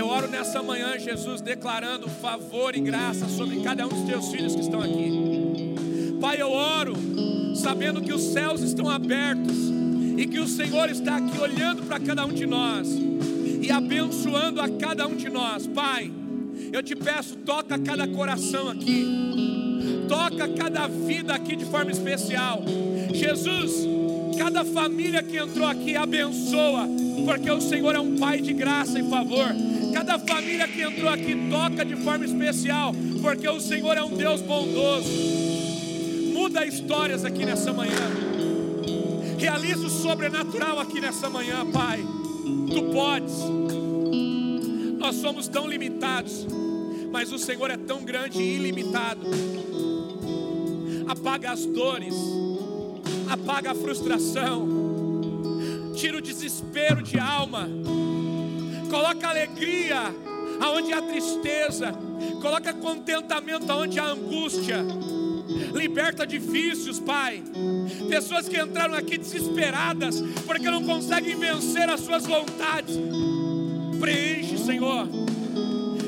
[0.04, 4.54] Eu oro nessa manhã, Jesus, declarando favor e graça sobre cada um dos teus filhos
[4.54, 5.10] que estão aqui.
[6.20, 6.94] Pai, eu oro,
[7.56, 9.56] sabendo que os céus estão abertos
[10.18, 12.86] e que o Senhor está aqui olhando para cada um de nós
[13.62, 15.66] e abençoando a cada um de nós.
[15.66, 16.12] Pai,
[16.70, 19.06] eu te peço, toca cada coração aqui,
[20.06, 22.62] toca cada vida aqui de forma especial.
[23.10, 23.72] Jesus,
[24.36, 26.86] cada família que entrou aqui abençoa,
[27.24, 29.48] porque o Senhor é um Pai de graça e favor.
[29.92, 34.40] Cada família que entrou aqui toca de forma especial, porque o Senhor é um Deus
[34.40, 35.08] bondoso.
[36.32, 37.92] Muda histórias aqui nessa manhã.
[39.38, 42.04] Realiza o sobrenatural aqui nessa manhã, Pai.
[42.68, 43.34] Tu podes.
[44.98, 46.46] Nós somos tão limitados,
[47.12, 49.20] mas o Senhor é tão grande e ilimitado.
[51.06, 52.14] apaga as dores,
[53.28, 54.66] apaga a frustração,
[55.94, 57.68] tira o desespero de alma,
[58.90, 60.14] coloca alegria
[60.60, 61.94] aonde há tristeza,
[62.40, 64.84] coloca contentamento aonde há angústia,
[65.72, 67.42] liberta de vícios, Pai.
[68.08, 72.96] Pessoas que entraram aqui desesperadas porque não conseguem vencer as suas vontades,
[74.00, 75.08] preenche, Senhor,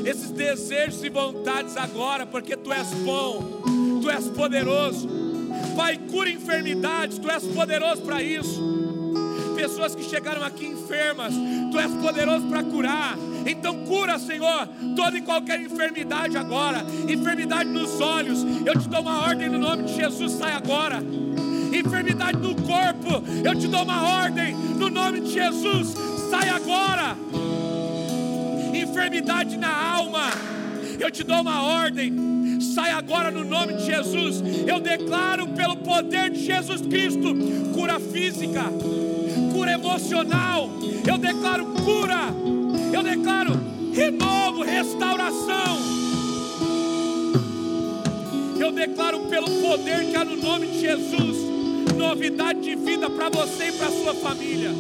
[0.05, 3.63] esses desejos e vontades agora, porque Tu és bom,
[4.03, 5.09] Tu és poderoso.
[5.77, 8.76] Pai, cura enfermidades, Tu és poderoso para isso
[9.57, 11.33] pessoas que chegaram aqui enfermas,
[11.73, 13.17] Tu és poderoso para curar.
[13.47, 18.45] Então cura, Senhor, toda e qualquer enfermidade agora, enfermidade nos olhos.
[18.67, 20.99] Eu te dou uma ordem no nome de Jesus, sai agora.
[21.73, 25.95] Enfermidade no corpo, eu te dou uma ordem no nome de Jesus,
[26.31, 27.17] sai agora.
[28.75, 30.29] Enfermidade na alma,
[30.99, 32.13] eu te dou uma ordem,
[32.61, 34.43] sai agora no nome de Jesus.
[34.67, 37.35] Eu declaro pelo poder de Jesus Cristo
[37.75, 38.65] cura física,
[39.57, 40.69] cura emocional.
[41.09, 42.29] Eu declaro cura.
[42.93, 43.53] Eu declaro
[43.95, 45.79] renovo, restauração.
[48.59, 51.39] Eu declaro pelo poder que há no nome de Jesus,
[51.97, 54.71] novidade de vida para você e para sua família.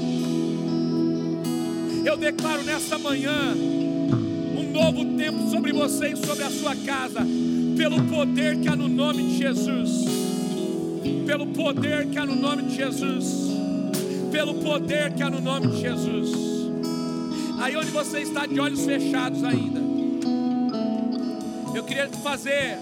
[2.04, 7.20] Eu declaro nessa manhã um novo tempo sobre você e sobre a sua casa,
[7.76, 10.04] pelo poder que há no nome de Jesus.
[11.26, 13.55] Pelo poder que há no nome de Jesus
[14.30, 16.30] pelo poder que há no nome de Jesus.
[17.58, 19.80] Aí onde você está de olhos fechados ainda,
[21.74, 22.78] eu queria fazer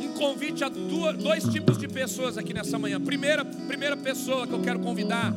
[0.00, 3.00] um convite a duas, dois tipos de pessoas aqui nessa manhã.
[3.00, 5.34] Primeira, primeira pessoa que eu quero convidar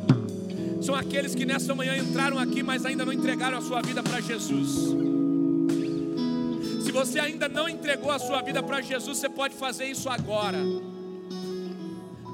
[0.82, 4.22] são aqueles que nessa manhã entraram aqui, mas ainda não entregaram a sua vida para
[4.22, 4.96] Jesus.
[6.84, 10.60] Se você ainda não entregou a sua vida para Jesus, você pode fazer isso agora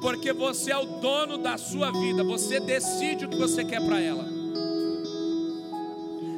[0.02, 4.02] porque você é o dono da sua vida, você decide o que você quer para
[4.02, 4.26] ela.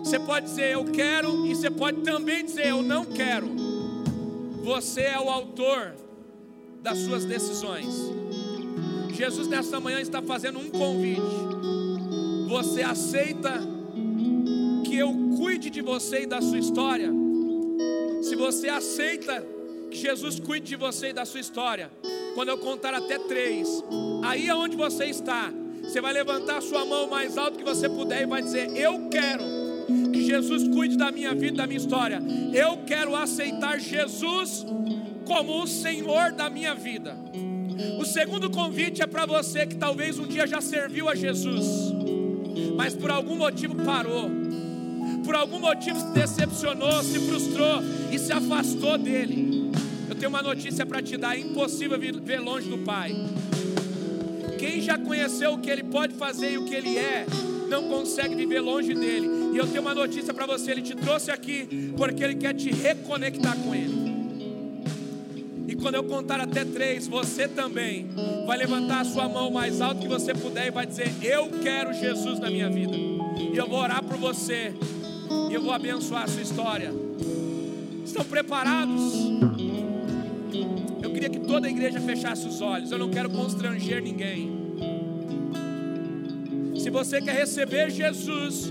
[0.03, 3.47] Você pode dizer eu quero, e você pode também dizer eu não quero.
[4.63, 5.95] Você é o autor
[6.81, 7.87] das suas decisões.
[9.13, 11.21] Jesus nessa manhã está fazendo um convite.
[12.49, 13.61] Você aceita
[14.83, 17.09] que eu cuide de você e da sua história?
[18.21, 19.45] Se você aceita
[19.89, 21.89] que Jesus cuide de você e da sua história,
[22.33, 23.83] quando eu contar até três,
[24.23, 25.51] aí aonde você está,
[25.81, 29.09] você vai levantar a sua mão mais alto que você puder e vai dizer: Eu
[29.09, 29.43] quero
[30.11, 32.21] que Jesus cuide da minha vida, da minha história.
[32.53, 34.65] Eu quero aceitar Jesus
[35.25, 37.15] como o Senhor da minha vida.
[37.99, 41.65] O segundo convite é para você que talvez um dia já serviu a Jesus,
[42.75, 44.29] mas por algum motivo parou,
[45.25, 47.81] por algum motivo se decepcionou, se frustrou
[48.11, 49.62] e se afastou dele.
[50.23, 53.13] Tenho uma notícia para te dar: é impossível viver longe do Pai.
[54.57, 57.25] Quem já conheceu o que Ele pode fazer e o que Ele é,
[57.69, 59.27] não consegue viver longe dele.
[59.53, 62.71] E eu tenho uma notícia para você: Ele te trouxe aqui porque Ele quer te
[62.71, 64.13] reconectar com Ele.
[65.67, 68.07] E quando eu contar até três, você também
[68.47, 71.93] vai levantar a sua mão mais alto que você puder e vai dizer: Eu quero
[71.93, 72.95] Jesus na minha vida.
[72.95, 74.73] E eu vou orar por você.
[75.51, 76.93] E eu vou abençoar a sua história.
[78.05, 79.52] Estão preparados?
[81.23, 82.91] Queria que toda a igreja fechasse os olhos.
[82.91, 84.51] Eu não quero constranger ninguém.
[86.77, 88.69] Se você quer receber Jesus,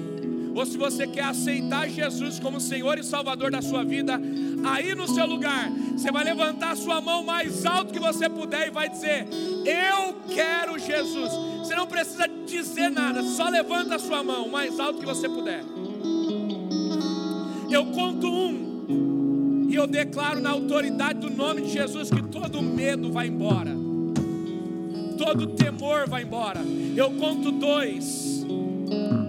[0.54, 4.20] ou se você quer aceitar Jesus como Senhor e Salvador da sua vida,
[4.64, 8.68] aí no seu lugar, você vai levantar a sua mão mais alto que você puder
[8.68, 9.26] e vai dizer:
[9.64, 11.32] Eu quero Jesus.
[11.60, 15.64] Você não precisa dizer nada, só levanta a sua mão mais alto que você puder.
[17.70, 18.72] Eu conto um.
[19.73, 23.74] E eu declaro na autoridade do nome de Jesus que todo medo vai embora,
[25.16, 26.61] todo temor vai embora.
[26.94, 28.44] Eu conto dois,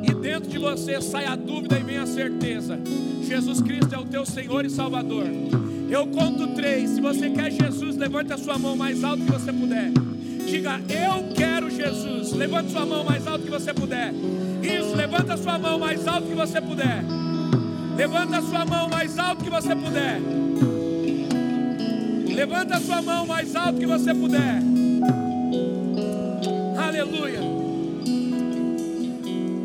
[0.04, 2.78] e dentro de você sai a dúvida e vem a certeza:
[3.26, 5.28] Jesus Cristo é o teu Senhor e Salvador.
[5.90, 9.54] Eu conto três, se você quer Jesus, levante a sua mão mais alto que você
[9.54, 9.92] puder.
[10.46, 12.34] Diga, eu quero Jesus.
[12.34, 14.14] Levante sua mão mais alto que você puder.
[14.62, 17.23] Isso, levanta sua mão mais alto que você puder.
[17.96, 20.20] Levanta a sua mão mais alto que você puder.
[22.34, 24.62] Levanta a sua mão mais alto que você puder.
[26.78, 27.40] Aleluia.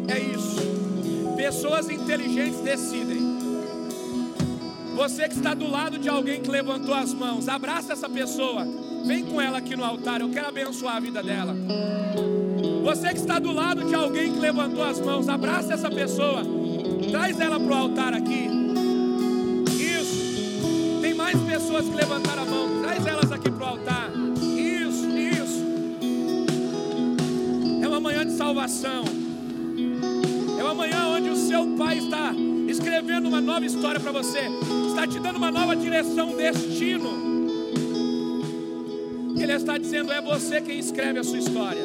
[0.08, 1.34] É isso.
[1.36, 3.38] Pessoas inteligentes decidem.
[4.94, 8.66] Você que está do lado de alguém que levantou as mãos, abraça essa pessoa.
[9.06, 10.20] Vem com ela aqui no altar.
[10.20, 11.56] Eu quero abençoar a vida dela.
[12.84, 16.42] Você que está do lado de alguém que levantou as mãos, abraça essa pessoa.
[17.10, 18.48] Traz ela para o altar aqui.
[19.80, 21.00] Isso.
[21.00, 22.82] Tem mais pessoas que levantaram a mão.
[22.82, 24.10] Traz elas aqui para o altar.
[24.42, 25.64] Isso, isso.
[27.82, 29.04] É uma manhã de salvação.
[30.58, 32.34] É uma manhã onde o seu Pai está
[32.68, 34.40] escrevendo uma nova história para você.
[34.88, 37.28] Está te dando uma nova direção, destino.
[39.36, 41.84] Ele está dizendo: é você quem escreve a sua história.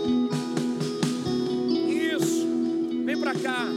[1.87, 2.47] Isso.
[3.05, 3.72] Vem para cá.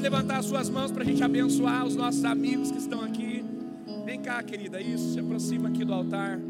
[0.00, 3.44] Pode levantar as suas mãos para a gente abençoar os nossos amigos que estão aqui.
[4.02, 4.80] Vem cá, querida.
[4.80, 6.40] Isso, se aproxima aqui do altar.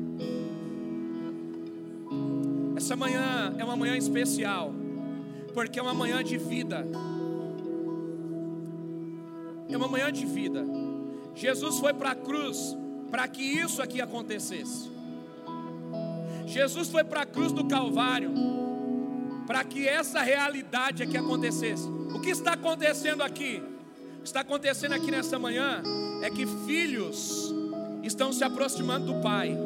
[2.77, 4.73] Essa manhã é uma manhã especial,
[5.53, 6.87] porque é uma manhã de vida.
[9.69, 10.65] É uma manhã de vida.
[11.35, 12.77] Jesus foi para a cruz
[13.11, 14.89] para que isso aqui acontecesse.
[16.47, 18.31] Jesus foi para a cruz do Calvário
[19.51, 21.83] para que essa realidade aqui acontecesse.
[22.15, 23.61] O que está acontecendo aqui?
[24.19, 25.83] O que está acontecendo aqui nessa manhã
[26.23, 27.53] é que filhos
[28.05, 29.59] estão se aproximando do Pai.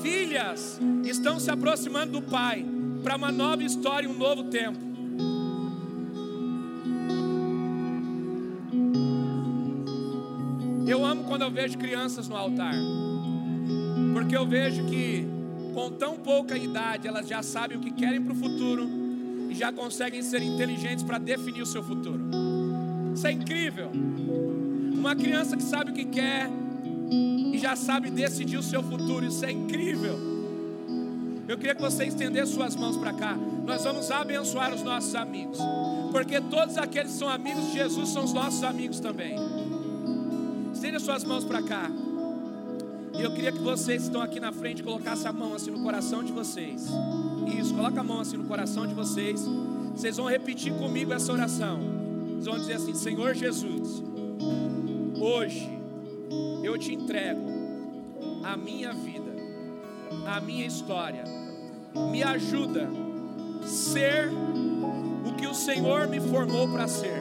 [0.00, 2.64] Filhas estão se aproximando do Pai
[3.04, 4.78] para uma nova história, um novo tempo.
[10.86, 12.72] Eu amo quando eu vejo crianças no altar,
[14.14, 15.17] porque eu vejo que
[15.78, 18.90] com tão pouca idade elas já sabem o que querem para o futuro
[19.48, 22.20] e já conseguem ser inteligentes para definir o seu futuro.
[23.14, 23.88] Isso é incrível.
[23.92, 26.50] Uma criança que sabe o que quer
[27.52, 30.18] e já sabe decidir o seu futuro, isso é incrível.
[31.46, 33.36] Eu queria que você estendesse suas mãos para cá.
[33.64, 35.60] Nós vamos abençoar os nossos amigos,
[36.10, 39.36] porque todos aqueles que são amigos de Jesus são os nossos amigos também.
[40.72, 41.88] Estenda suas mãos para cá.
[43.18, 45.82] E eu queria que vocês que estão aqui na frente colocassem a mão assim no
[45.82, 46.86] coração de vocês.
[47.58, 49.44] Isso, coloca a mão assim no coração de vocês.
[49.92, 51.80] Vocês vão repetir comigo essa oração.
[52.28, 54.04] Vocês vão dizer assim: Senhor Jesus,
[55.20, 55.68] hoje
[56.62, 57.40] eu te entrego
[58.44, 59.34] a minha vida,
[60.24, 61.24] a minha história.
[62.12, 62.88] Me ajuda
[63.64, 64.30] a ser
[65.26, 67.20] o que o Senhor me formou para ser.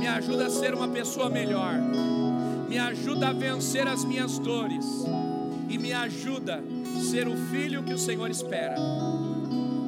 [0.00, 1.74] Me ajuda a ser uma pessoa melhor
[2.70, 4.86] me ajuda a vencer as minhas dores
[5.68, 6.62] e me ajuda
[6.96, 8.76] a ser o filho que o Senhor espera.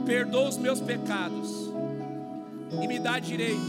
[0.05, 1.49] Perdoa os meus pecados
[2.83, 3.63] e me dá direito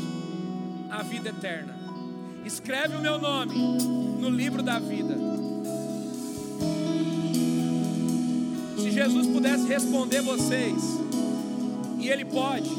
[0.90, 1.76] à vida eterna.
[2.44, 3.54] Escreve o meu nome
[4.20, 5.16] no livro da vida.
[8.80, 10.82] Se Jesus pudesse responder vocês,
[12.00, 12.72] e Ele pode,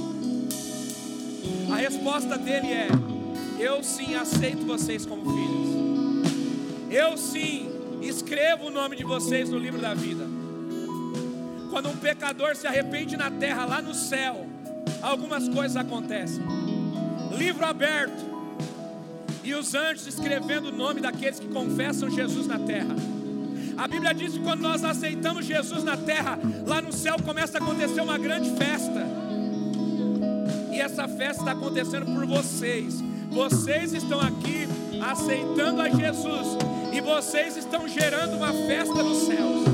[1.73, 2.89] a resposta dele é:
[3.61, 5.74] Eu sim aceito vocês como filhos.
[6.95, 7.69] Eu sim
[8.03, 10.25] escrevo o nome de vocês no livro da vida.
[11.69, 14.47] Quando um pecador se arrepende na terra, lá no céu,
[15.03, 16.41] algumas coisas acontecem.
[17.37, 18.33] Livro aberto,
[19.43, 22.95] e os anjos escrevendo o nome daqueles que confessam Jesus na terra.
[23.77, 27.61] A Bíblia diz que quando nós aceitamos Jesus na terra, lá no céu começa a
[27.61, 29.05] acontecer uma grande festa.
[30.71, 33.03] E essa festa está acontecendo por vocês.
[33.33, 34.69] Vocês estão aqui
[35.03, 36.57] aceitando a Jesus
[36.95, 39.65] e vocês estão gerando uma festa nos céus.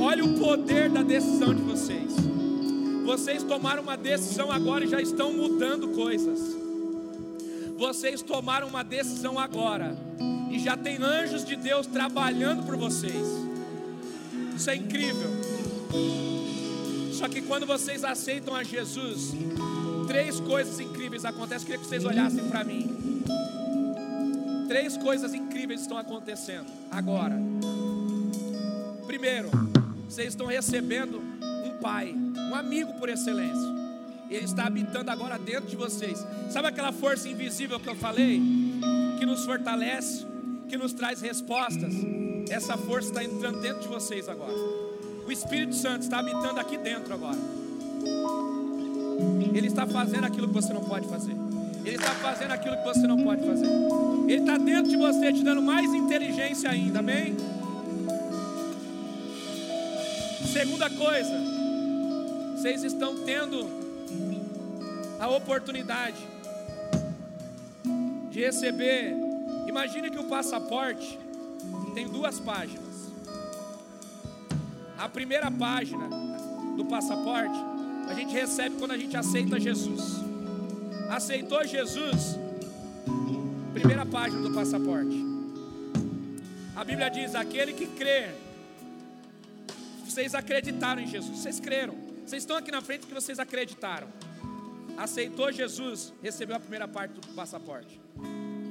[0.00, 2.14] Olha o poder da decisão de vocês.
[3.04, 6.40] Vocês tomaram uma decisão agora e já estão mudando coisas.
[7.76, 9.94] Vocês tomaram uma decisão agora
[10.50, 13.26] e já tem anjos de Deus trabalhando por vocês.
[14.56, 15.30] Isso é incrível.
[17.12, 19.34] Só que quando vocês aceitam a Jesus,
[20.06, 21.64] três coisas incríveis acontecem.
[21.64, 23.18] Eu queria que vocês olhassem para mim.
[24.68, 27.34] Três coisas incríveis estão acontecendo agora.
[29.06, 29.48] Primeiro,
[30.06, 33.78] vocês estão recebendo um pai, um amigo por excelência.
[34.30, 36.22] Ele está habitando agora dentro de vocês.
[36.50, 38.42] Sabe aquela força invisível que eu falei?
[39.18, 40.26] Que nos fortalece,
[40.68, 41.94] que nos traz respostas.
[42.50, 44.52] Essa força está entrando dentro de vocês agora.
[45.26, 47.38] O Espírito Santo está habitando aqui dentro agora.
[49.54, 51.47] Ele está fazendo aquilo que você não pode fazer.
[51.88, 53.66] Ele está fazendo aquilo que você não pode fazer.
[54.26, 57.34] Ele está dentro de você, te dando mais inteligência ainda, amém?
[60.52, 61.32] Segunda coisa,
[62.54, 63.66] vocês estão tendo
[65.18, 66.18] a oportunidade
[68.30, 69.16] de receber.
[69.66, 71.18] Imagine que o passaporte
[71.94, 73.10] tem duas páginas.
[74.98, 76.06] A primeira página
[76.76, 77.58] do passaporte
[78.06, 80.27] a gente recebe quando a gente aceita Jesus
[81.08, 82.38] aceitou Jesus,
[83.72, 85.16] primeira página do passaporte.
[86.76, 88.28] A Bíblia diz: aquele que crê,
[90.04, 91.94] vocês acreditaram em Jesus, vocês creram,
[92.26, 94.08] vocês estão aqui na frente porque vocês acreditaram.
[94.96, 98.00] Aceitou Jesus, recebeu a primeira parte do passaporte.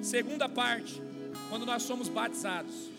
[0.02, 1.02] Segunda parte,
[1.50, 2.90] quando nós somos batizados.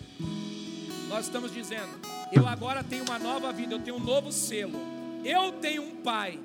[1.08, 1.90] nós estamos dizendo:
[2.32, 4.98] eu agora tenho uma nova vida, eu tenho um novo selo.
[5.24, 6.38] Eu tenho um pai,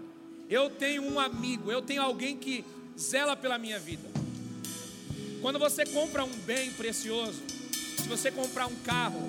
[0.49, 2.65] eu tenho um amigo, eu tenho alguém que
[2.97, 4.07] zela pela minha vida.
[5.41, 7.41] Quando você compra um bem precioso,
[7.97, 9.21] se você comprar um carro,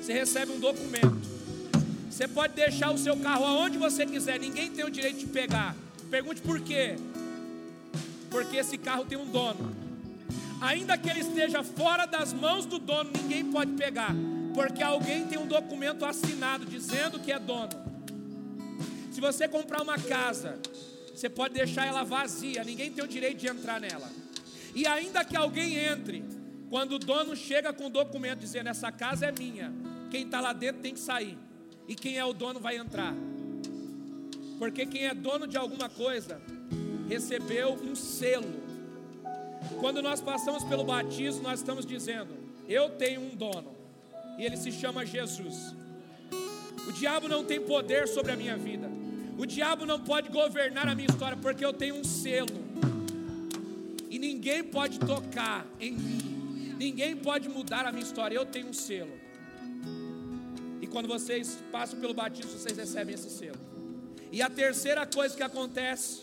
[0.00, 1.36] você recebe um documento.
[2.10, 5.76] Você pode deixar o seu carro aonde você quiser, ninguém tem o direito de pegar.
[6.10, 6.96] Pergunte por quê?
[8.30, 9.74] Porque esse carro tem um dono.
[10.60, 14.14] Ainda que ele esteja fora das mãos do dono, ninguém pode pegar,
[14.54, 17.68] porque alguém tem um documento assinado dizendo que é dono.
[19.12, 20.58] Se você comprar uma casa,
[21.16, 24.10] você pode deixar ela vazia, ninguém tem o direito de entrar nela.
[24.74, 26.22] E ainda que alguém entre,
[26.68, 29.72] quando o dono chega com o documento dizendo essa casa é minha,
[30.10, 31.38] quem está lá dentro tem que sair,
[31.88, 33.14] e quem é o dono vai entrar.
[34.58, 36.38] Porque quem é dono de alguma coisa
[37.08, 38.66] recebeu um selo.
[39.80, 42.36] Quando nós passamos pelo batismo, nós estamos dizendo:
[42.68, 43.74] Eu tenho um dono,
[44.38, 45.74] e ele se chama Jesus.
[46.86, 48.88] O diabo não tem poder sobre a minha vida,
[49.38, 52.64] o diabo não pode governar a minha história, porque eu tenho um selo,
[54.10, 58.72] e ninguém pode tocar em mim, ninguém pode mudar a minha história, eu tenho um
[58.72, 59.12] selo.
[60.80, 63.58] E quando vocês passam pelo batismo, vocês recebem esse selo.
[64.30, 66.22] E a terceira coisa que acontece,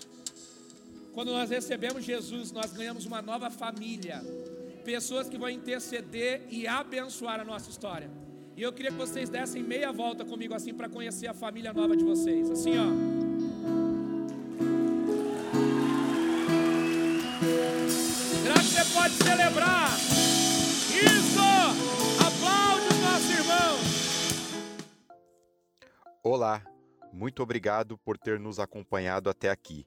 [1.13, 4.23] quando nós recebemos Jesus, nós ganhamos uma nova família,
[4.83, 8.09] pessoas que vão interceder e abençoar a nossa história.
[8.63, 11.97] E eu queria que vocês dessem meia volta comigo assim para conhecer a família nova
[11.97, 12.49] de vocês.
[12.49, 12.85] Assim, ó.
[18.41, 19.89] Será que você pode celebrar?
[20.95, 21.43] Isso!
[22.25, 23.81] Aplaude os nossos irmãos.
[26.23, 26.63] Olá,
[27.11, 29.85] muito obrigado por ter nos acompanhado até aqui.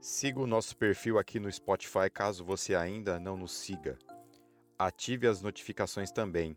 [0.00, 3.96] Siga o nosso perfil aqui no Spotify caso você ainda não nos siga.
[4.76, 6.56] Ative as notificações também